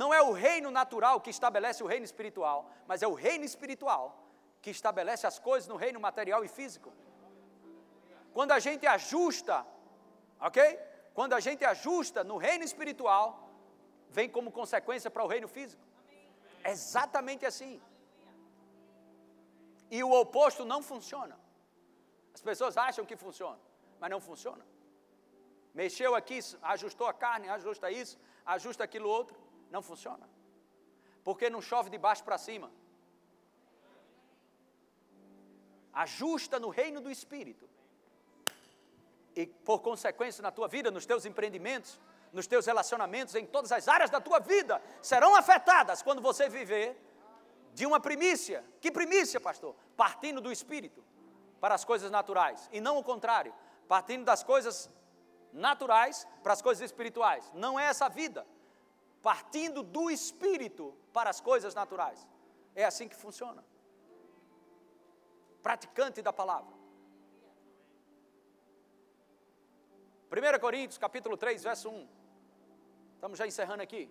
[0.00, 4.04] Não é o reino natural que estabelece o reino espiritual, mas é o reino espiritual
[4.60, 6.92] que estabelece as coisas no reino material e físico.
[8.36, 9.64] Quando a gente ajusta,
[10.48, 10.60] ok?
[11.18, 13.26] Quando a gente ajusta no reino espiritual,
[14.10, 15.82] vem como consequência para o reino físico.
[16.64, 17.80] É exatamente assim.
[19.90, 21.38] E o oposto não funciona.
[22.34, 23.60] As pessoas acham que funciona
[24.04, 24.62] mas não funciona.
[25.72, 29.34] Mexeu aqui, ajustou a carne, ajusta isso, ajusta aquilo outro,
[29.74, 30.26] não funciona.
[31.26, 32.70] Porque não chove de baixo para cima.
[35.92, 37.68] Ajusta no reino do Espírito.
[39.34, 41.98] E por consequência na tua vida, nos teus empreendimentos,
[42.32, 46.96] nos teus relacionamentos, em todas as áreas da tua vida, serão afetadas quando você viver
[47.72, 48.64] de uma primícia.
[48.80, 49.74] Que primícia, pastor?
[49.96, 51.02] Partindo do Espírito
[51.60, 53.54] para as coisas naturais, e não o contrário
[53.88, 54.90] partindo das coisas
[55.52, 57.50] naturais para as coisas espirituais.
[57.54, 58.46] Não é essa vida.
[59.24, 62.20] Partindo do espírito para as coisas naturais.
[62.74, 63.64] É assim que funciona.
[65.62, 66.74] Praticante da palavra.
[70.30, 72.08] 1 Coríntios, capítulo 3, verso 1.
[73.14, 74.10] Estamos já encerrando aqui.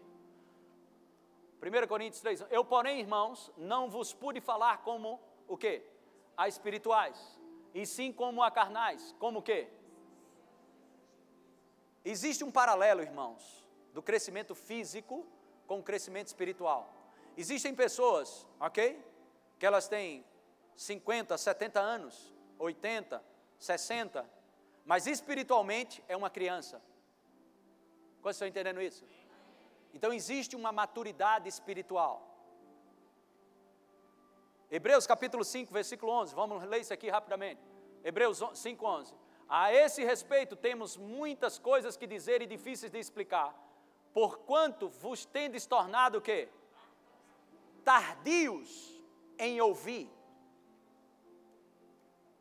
[1.61, 2.47] 1 Coríntios 3.
[2.49, 5.85] Eu, porém, irmãos, não vos pude falar como o quê?
[6.35, 7.39] A espirituais,
[7.71, 9.15] e sim como a carnais.
[9.19, 9.69] Como o quê?
[12.03, 13.62] Existe um paralelo, irmãos,
[13.93, 15.25] do crescimento físico
[15.67, 16.91] com o crescimento espiritual.
[17.37, 19.01] Existem pessoas, ok?
[19.57, 20.25] Que elas têm
[20.75, 23.23] 50, 70 anos, 80,
[23.57, 24.29] 60,
[24.85, 26.81] mas espiritualmente é uma criança.
[28.21, 29.05] Vocês estão entendendo isso?
[29.93, 32.29] Então existe uma maturidade espiritual.
[34.71, 37.61] Hebreus capítulo 5, versículo 11, vamos ler isso aqui rapidamente.
[38.03, 39.13] Hebreus 5, 11.
[39.47, 43.53] A esse respeito temos muitas coisas que dizer e difíceis de explicar,
[44.13, 46.49] porquanto vos tendes tornado o quê?
[47.83, 49.01] Tardios
[49.37, 50.09] em ouvir.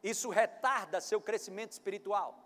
[0.03, 2.39] Isso retarda seu crescimento espiritual.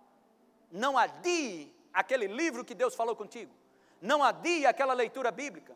[0.70, 3.52] Não adie aquele livro que Deus falou contigo.
[4.00, 5.74] Não adie aquela leitura bíblica.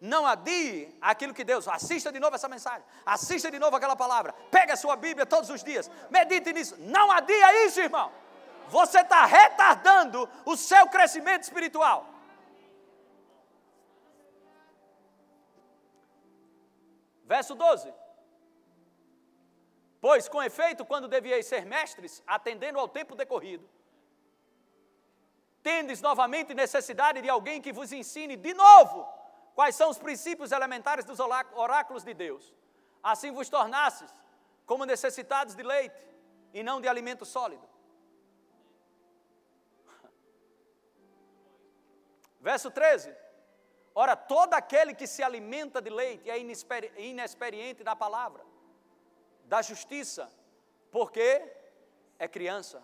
[0.00, 1.68] Não adie aquilo que Deus.
[1.68, 2.84] Assista de novo essa mensagem.
[3.04, 4.32] Assista de novo aquela palavra.
[4.50, 5.90] Pega a sua Bíblia todos os dias.
[6.10, 6.76] Medite nisso.
[6.78, 8.10] Não adia isso, irmão.
[8.68, 12.06] Você está retardando o seu crescimento espiritual.
[17.34, 17.92] Verso 12.
[20.00, 23.68] Pois, com efeito, quando devieis ser mestres, atendendo ao tempo decorrido,
[25.62, 29.00] tendes novamente necessidade de alguém que vos ensine de novo
[29.58, 32.54] Quais são os princípios elementares dos oráculos de Deus?
[33.02, 34.08] Assim vos tornastes
[34.64, 36.00] como necessitados de leite
[36.54, 37.68] e não de alimento sólido.
[42.40, 43.12] Verso 13.
[44.02, 48.46] Ora, todo aquele que se alimenta de leite é inexperiente na palavra,
[49.44, 50.32] da justiça,
[50.92, 51.26] porque
[52.16, 52.80] é criança.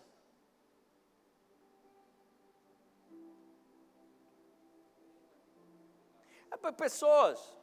[6.51, 7.57] É pessoas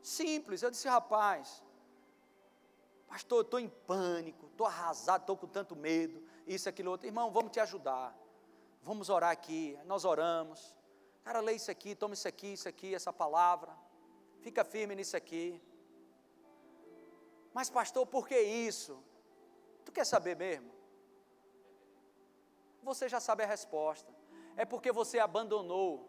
[0.00, 0.62] simples.
[0.62, 1.60] Eu disse, rapaz,
[3.08, 7.08] pastor, eu estou em pânico, estou arrasado, estou com tanto medo, isso, aquilo, outro.
[7.08, 8.16] Irmão, vamos te ajudar.
[8.80, 9.76] Vamos orar aqui.
[9.86, 10.83] Nós oramos.
[11.24, 13.72] Cara, lê isso aqui, toma isso aqui, isso aqui, essa palavra.
[14.42, 15.60] Fica firme nisso aqui.
[17.54, 19.02] Mas, pastor, por que isso?
[19.84, 20.70] Tu quer saber mesmo?
[22.82, 24.12] Você já sabe a resposta.
[24.54, 26.06] É porque você abandonou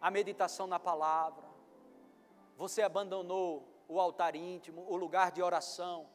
[0.00, 1.46] a meditação na palavra,
[2.56, 6.08] você abandonou o altar íntimo, o lugar de oração,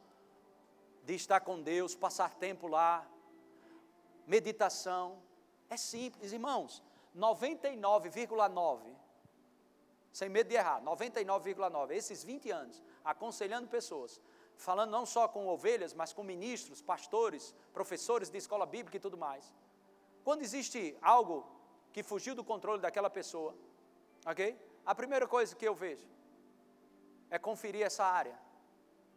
[1.04, 3.06] de estar com Deus, passar tempo lá,
[4.26, 5.22] meditação,
[5.68, 6.82] é simples, irmãos,
[7.16, 8.94] 99,9,
[10.12, 14.20] sem medo de errar, 99,9, esses 20 anos, aconselhando pessoas,
[14.56, 19.16] falando não só com ovelhas, mas com ministros, pastores, professores de escola bíblica e tudo
[19.16, 19.54] mais.
[20.24, 21.46] Quando existe algo
[21.92, 23.54] que fugiu do controle daquela pessoa,
[24.24, 24.56] Ok?
[24.86, 26.06] A primeira coisa que eu vejo
[27.30, 28.38] é conferir essa área.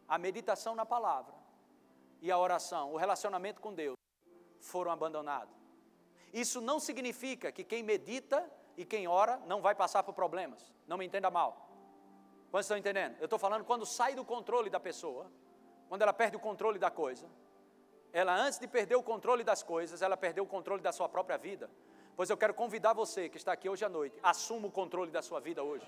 [0.08, 1.34] A meditação na palavra
[2.20, 3.96] e a oração, o relacionamento com Deus
[4.60, 5.54] foram abandonados.
[6.32, 8.44] Isso não significa que quem medita
[8.76, 10.72] e quem ora não vai passar por problemas.
[10.86, 11.68] Não me entenda mal.
[12.50, 13.16] Quantos estão entendendo?
[13.18, 15.30] Eu estou falando quando sai do controle da pessoa,
[15.88, 17.26] quando ela perde o controle da coisa.
[18.12, 21.36] Ela, antes de perder o controle das coisas, ela perdeu o controle da sua própria
[21.36, 21.70] vida.
[22.16, 25.20] Pois eu quero convidar você que está aqui hoje à noite, assuma o controle da
[25.20, 25.86] sua vida hoje.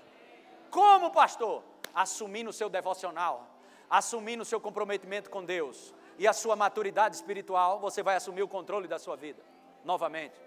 [0.69, 1.63] Como, pastor?
[1.93, 3.47] Assumindo o seu devocional,
[3.89, 8.47] assumindo o seu comprometimento com Deus e a sua maturidade espiritual, você vai assumir o
[8.47, 9.41] controle da sua vida
[9.83, 10.39] novamente.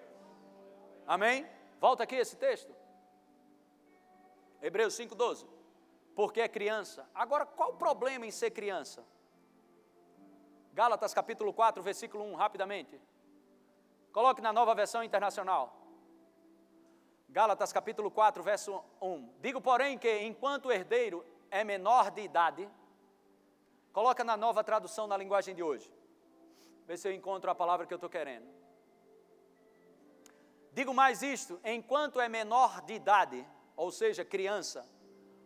[1.06, 1.46] Amém?
[1.80, 2.74] Volta aqui esse texto.
[4.60, 5.46] Hebreus 5,12.
[6.14, 7.08] Porque é criança.
[7.14, 9.04] Agora, qual o problema em ser criança?
[10.72, 13.00] Gálatas capítulo 4, versículo 1, rapidamente.
[14.12, 15.76] Coloque na nova versão internacional.
[17.28, 19.34] Gálatas capítulo 4, verso 1.
[19.40, 22.68] Digo, porém, que enquanto o herdeiro é menor de idade,
[23.92, 25.92] coloca na nova tradução na linguagem de hoje.
[26.86, 28.61] Vê se eu encontro a palavra que eu estou querendo.
[30.72, 33.46] Digo mais isto: enquanto é menor de idade,
[33.76, 34.88] ou seja, criança,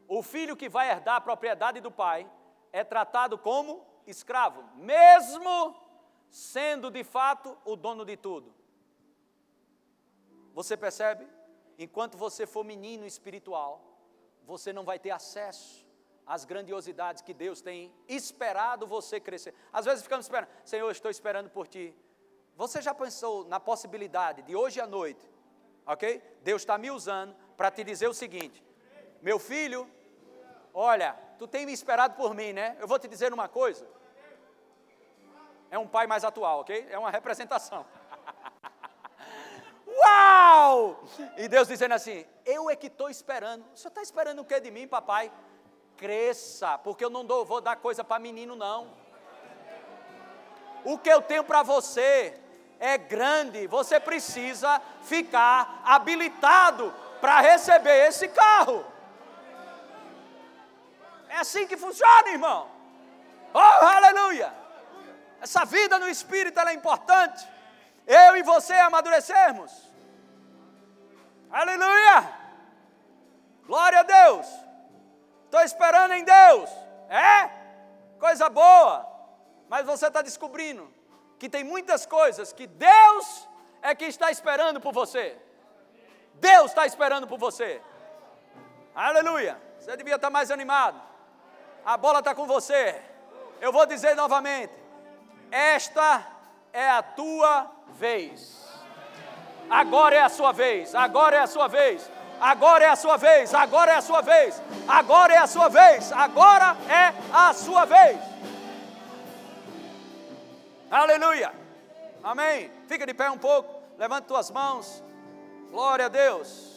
[0.09, 2.31] o filho que vai herdar a propriedade do pai
[2.73, 5.75] é tratado como escravo, mesmo
[6.31, 8.55] sendo de fato o dono de tudo.
[10.55, 11.27] Você percebe?
[11.79, 13.83] Enquanto você for menino espiritual,
[14.45, 15.87] você não vai ter acesso
[16.25, 19.55] às grandiosidades que Deus tem esperado você crescer.
[19.73, 21.95] Às vezes ficamos esperando, Senhor, estou esperando por ti.
[22.57, 25.31] Você já pensou na possibilidade de hoje à noite,
[25.87, 26.23] ok?
[26.43, 28.65] Deus está me usando para te dizer o seguinte:
[29.21, 29.87] meu filho,
[30.73, 32.75] olha, tu tem me esperado por mim, né?
[32.81, 33.87] Eu vou te dizer uma coisa.
[35.71, 36.87] É um pai mais atual, ok?
[36.89, 37.85] É uma representação.
[39.87, 41.05] Uau!
[41.37, 43.67] E Deus dizendo assim: Eu é que estou esperando.
[43.75, 45.31] Senhor está esperando o que de mim, papai?
[45.99, 48.97] Cresça, porque eu não dou, vou dar coisa para menino, não.
[50.85, 52.46] O que eu tenho para você
[52.79, 58.85] é grande, você precisa ficar habilitado para receber esse carro.
[61.29, 62.71] É assim que funciona, irmão.
[63.53, 64.53] Oh, aleluia!
[65.41, 67.47] Essa vida no Espírito é importante.
[68.07, 69.73] Eu e você amadurecermos.
[71.51, 72.33] Aleluia!
[73.65, 74.47] Glória a Deus!
[75.45, 76.71] Estou esperando em Deus.
[77.09, 77.51] É?
[78.19, 79.07] Coisa boa.
[79.69, 80.96] Mas você está descobrindo
[81.39, 83.49] que tem muitas coisas que Deus
[83.83, 85.37] é que está esperando por você.
[86.35, 87.81] Deus está esperando por você.
[88.95, 89.61] Aleluia.
[89.79, 91.01] Você devia estar mais animado.
[91.85, 93.01] A bola está com você.
[93.61, 94.73] Eu vou dizer novamente:
[95.51, 96.27] esta
[96.73, 98.67] é a tua vez.
[99.71, 100.95] Agora é a sua vez.
[100.95, 102.11] Agora é a sua vez.
[102.41, 103.55] Agora é a sua vez.
[103.55, 104.63] Agora é a sua vez.
[104.87, 106.13] Agora é a sua vez.
[106.13, 108.19] Agora é a sua vez.
[110.91, 111.53] Aleluia.
[112.23, 112.71] Amém.
[112.87, 113.83] Fica de pé um pouco.
[113.99, 115.03] Levanta tuas mãos.
[115.71, 116.76] Glória a Deus.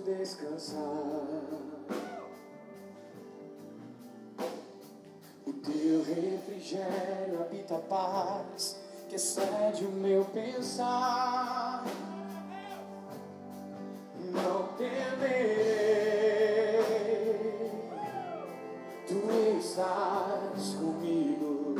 [0.00, 0.82] Descansar.
[5.46, 8.78] O teu refrigério habita a paz
[9.08, 11.84] que excede o meu pensar.
[14.32, 15.98] Não temerei,
[19.06, 21.76] tu estás comigo.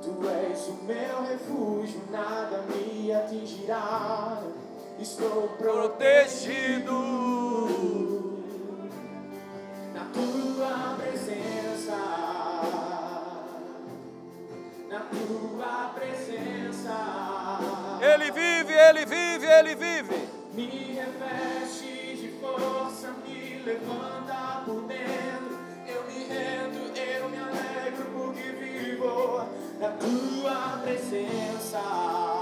[0.00, 4.42] Tu és o meu refúgio, nada me atingirá
[4.98, 6.92] estou protegido
[9.94, 11.96] na tua presença,
[14.88, 16.96] na tua presença.
[18.00, 20.28] Ele vive, ele vive, ele vive.
[20.54, 25.58] Me reveste de força, me levanta por dentro.
[25.86, 29.46] Eu me rendo, eu me alegro porque vivo
[29.80, 32.41] na tua presença.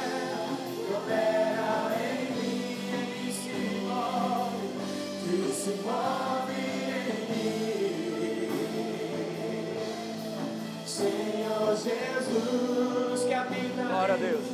[11.83, 14.45] Jesus que habita Glória a Deus.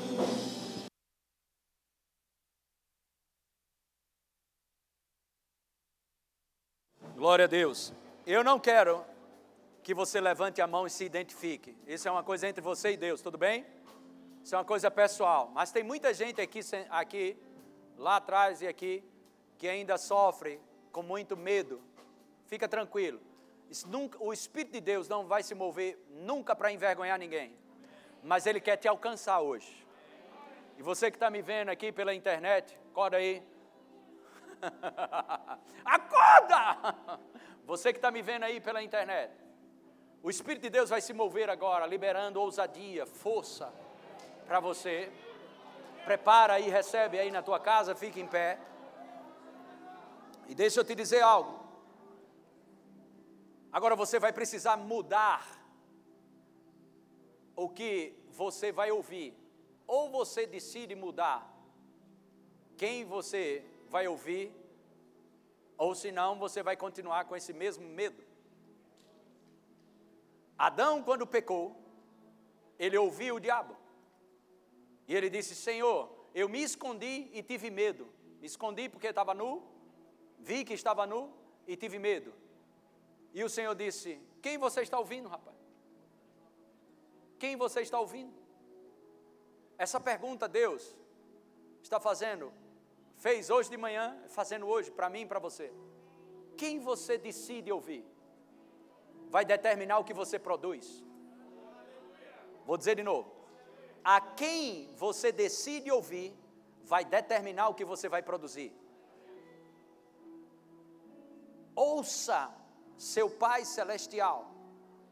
[7.16, 7.94] Glória a Deus.
[8.26, 9.04] Eu não quero
[9.84, 11.76] que você levante a mão e se identifique.
[11.86, 13.66] Isso é uma coisa entre você e Deus, tudo bem?
[14.44, 15.52] Isso é uma coisa pessoal.
[15.54, 17.38] Mas tem muita gente aqui, aqui
[17.98, 19.04] lá atrás e aqui,
[19.58, 20.62] que ainda sofre
[20.92, 21.82] com muito medo.
[22.46, 23.20] Fica tranquilo.
[23.86, 27.55] Nunca, o Espírito de Deus não vai se mover nunca para envergonhar ninguém.
[28.24, 29.86] Mas Ele quer te alcançar hoje.
[30.78, 33.43] E você que está me vendo aqui pela internet, acorda aí.
[35.86, 36.95] Acorda!
[37.65, 39.34] Você que está me vendo aí pela internet.
[40.24, 43.72] O Espírito de Deus vai se mover agora, liberando ousadia, força
[44.47, 45.11] para você.
[46.05, 48.57] Prepara aí, recebe aí na tua casa, fique em pé.
[50.47, 51.66] E deixa eu te dizer algo.
[53.72, 55.45] Agora você vai precisar mudar
[57.55, 59.34] o que você vai ouvir.
[59.86, 61.53] Ou você decide mudar
[62.78, 64.53] quem você vai ouvir,
[65.78, 68.24] ou senão você vai continuar com esse mesmo medo.
[70.57, 71.76] Adão, quando pecou,
[72.78, 73.76] ele ouviu o diabo.
[75.07, 78.07] E ele disse: Senhor, eu me escondi e tive medo.
[78.39, 79.63] Me escondi porque estava nu,
[80.39, 81.34] vi que estava nu
[81.65, 82.34] e tive medo.
[83.38, 85.56] E o Senhor disse: Quem você está ouvindo, rapaz?
[87.42, 88.34] Quem você está ouvindo?
[89.78, 90.84] Essa pergunta Deus
[91.84, 92.52] está fazendo,
[93.26, 94.06] fez hoje de manhã,
[94.38, 95.72] fazendo hoje, para mim e para você.
[96.62, 98.04] Quem você decide ouvir?
[99.30, 101.06] Vai determinar o que você produz.
[102.66, 103.32] Vou dizer de novo.
[104.04, 106.36] A quem você decide ouvir,
[106.84, 108.72] vai determinar o que você vai produzir.
[111.76, 112.42] Ouça
[112.98, 114.52] seu Pai Celestial.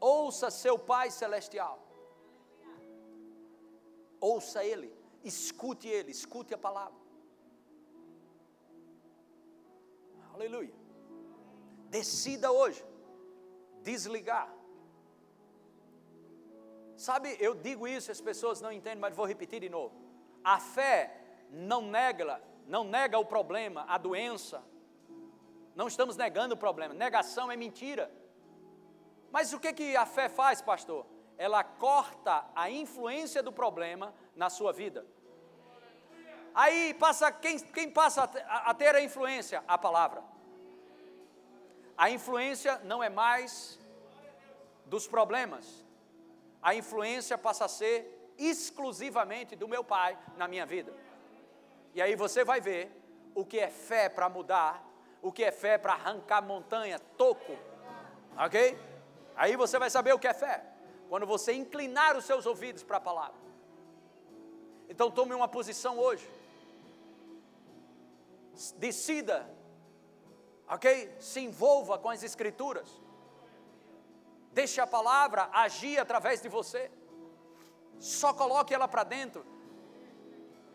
[0.00, 1.82] Ouça seu Pai Celestial.
[4.20, 6.98] Ouça Ele, escute Ele, escute a palavra.
[10.34, 10.74] Aleluia.
[11.88, 12.84] Decida hoje
[13.82, 14.52] desligar.
[16.96, 19.94] Sabe, eu digo isso, as pessoas não entendem, mas vou repetir de novo.
[20.42, 21.20] A fé
[21.50, 24.62] não nega, não nega o problema, a doença.
[25.76, 26.94] Não estamos negando o problema.
[26.94, 28.10] Negação é mentira.
[29.30, 31.04] Mas o que, que a fé faz, pastor?
[31.36, 35.06] Ela corta a influência do problema na sua vida.
[36.54, 39.62] Aí passa quem, quem passa a, ter a influência?
[39.68, 40.24] A palavra.
[41.98, 43.78] A influência não é mais
[44.86, 45.84] dos problemas.
[46.62, 50.94] A influência passa a ser exclusivamente do meu pai na minha vida.
[51.94, 52.90] E aí você vai ver
[53.34, 54.82] o que é fé para mudar,
[55.22, 57.56] o que é fé para arrancar montanha, toco.
[58.36, 58.78] Ok?
[59.34, 60.64] Aí você vai saber o que é fé.
[61.08, 63.46] Quando você inclinar os seus ouvidos para a palavra.
[64.88, 66.28] Então tome uma posição hoje
[68.76, 69.48] decida,
[70.68, 71.14] ok?
[71.20, 72.88] Se envolva com as Escrituras.
[74.52, 76.90] Deixe a palavra agir através de você.
[77.98, 79.44] Só coloque ela para dentro.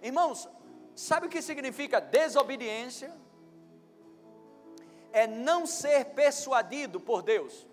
[0.01, 0.47] Irmãos,
[0.95, 3.11] sabe o que significa desobediência?
[5.11, 7.67] É não ser persuadido por Deus.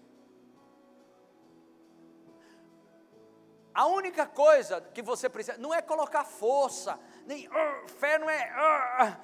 [3.72, 8.50] A única coisa que você precisa não é colocar força, nem uh, fé não é,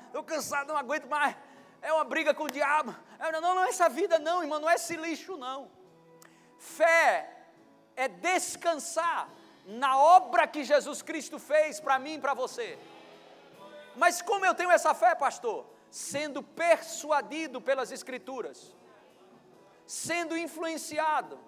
[0.06, 1.34] estou uh, cansado, não aguento mais,
[1.82, 2.94] é uma briga com o diabo.
[3.18, 5.70] É, não, não é essa vida não, irmão, não é esse lixo não.
[6.56, 7.28] Fé
[7.96, 9.28] é descansar
[9.66, 12.78] na obra que Jesus Cristo fez para mim e para você.
[13.96, 15.66] Mas como eu tenho essa fé, pastor?
[15.94, 18.74] Sendo persuadido pelas Escrituras,
[19.86, 21.38] sendo influenciado.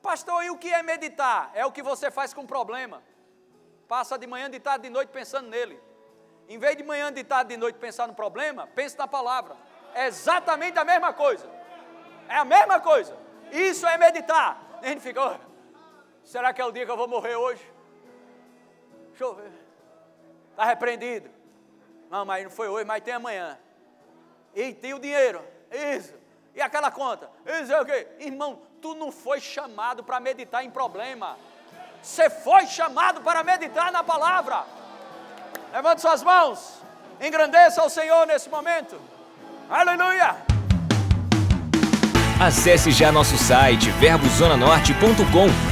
[0.00, 1.50] Pastor, e o que é meditar?
[1.52, 3.02] É o que você faz com problema.
[3.86, 5.78] Passa de manhã, de tarde, de noite pensando nele.
[6.48, 9.58] Em vez de manhã, de tarde, de noite pensar no problema, pense na palavra.
[9.94, 11.46] É exatamente a mesma coisa.
[12.30, 13.14] É a mesma coisa.
[13.50, 14.80] Isso é meditar.
[14.80, 15.36] A gente fica, oh,
[16.24, 17.62] será que é o dia que eu vou morrer hoje?
[19.10, 19.52] Deixa eu ver.
[20.52, 21.41] Está repreendido.
[22.12, 23.58] Não, mas não foi hoje, mas tem amanhã.
[24.54, 25.42] E tem o dinheiro.
[25.96, 26.12] Isso.
[26.54, 27.30] E aquela conta.
[27.46, 28.06] Isso é o quê?
[28.20, 31.38] Irmão, tu não foi chamado para meditar em problema.
[32.02, 34.66] Você foi chamado para meditar na palavra.
[35.72, 36.82] Levante suas mãos.
[37.18, 39.00] Engrandeça o Senhor nesse momento.
[39.70, 40.36] Aleluia.
[42.38, 45.71] Acesse já nosso site verbozonanorte.com,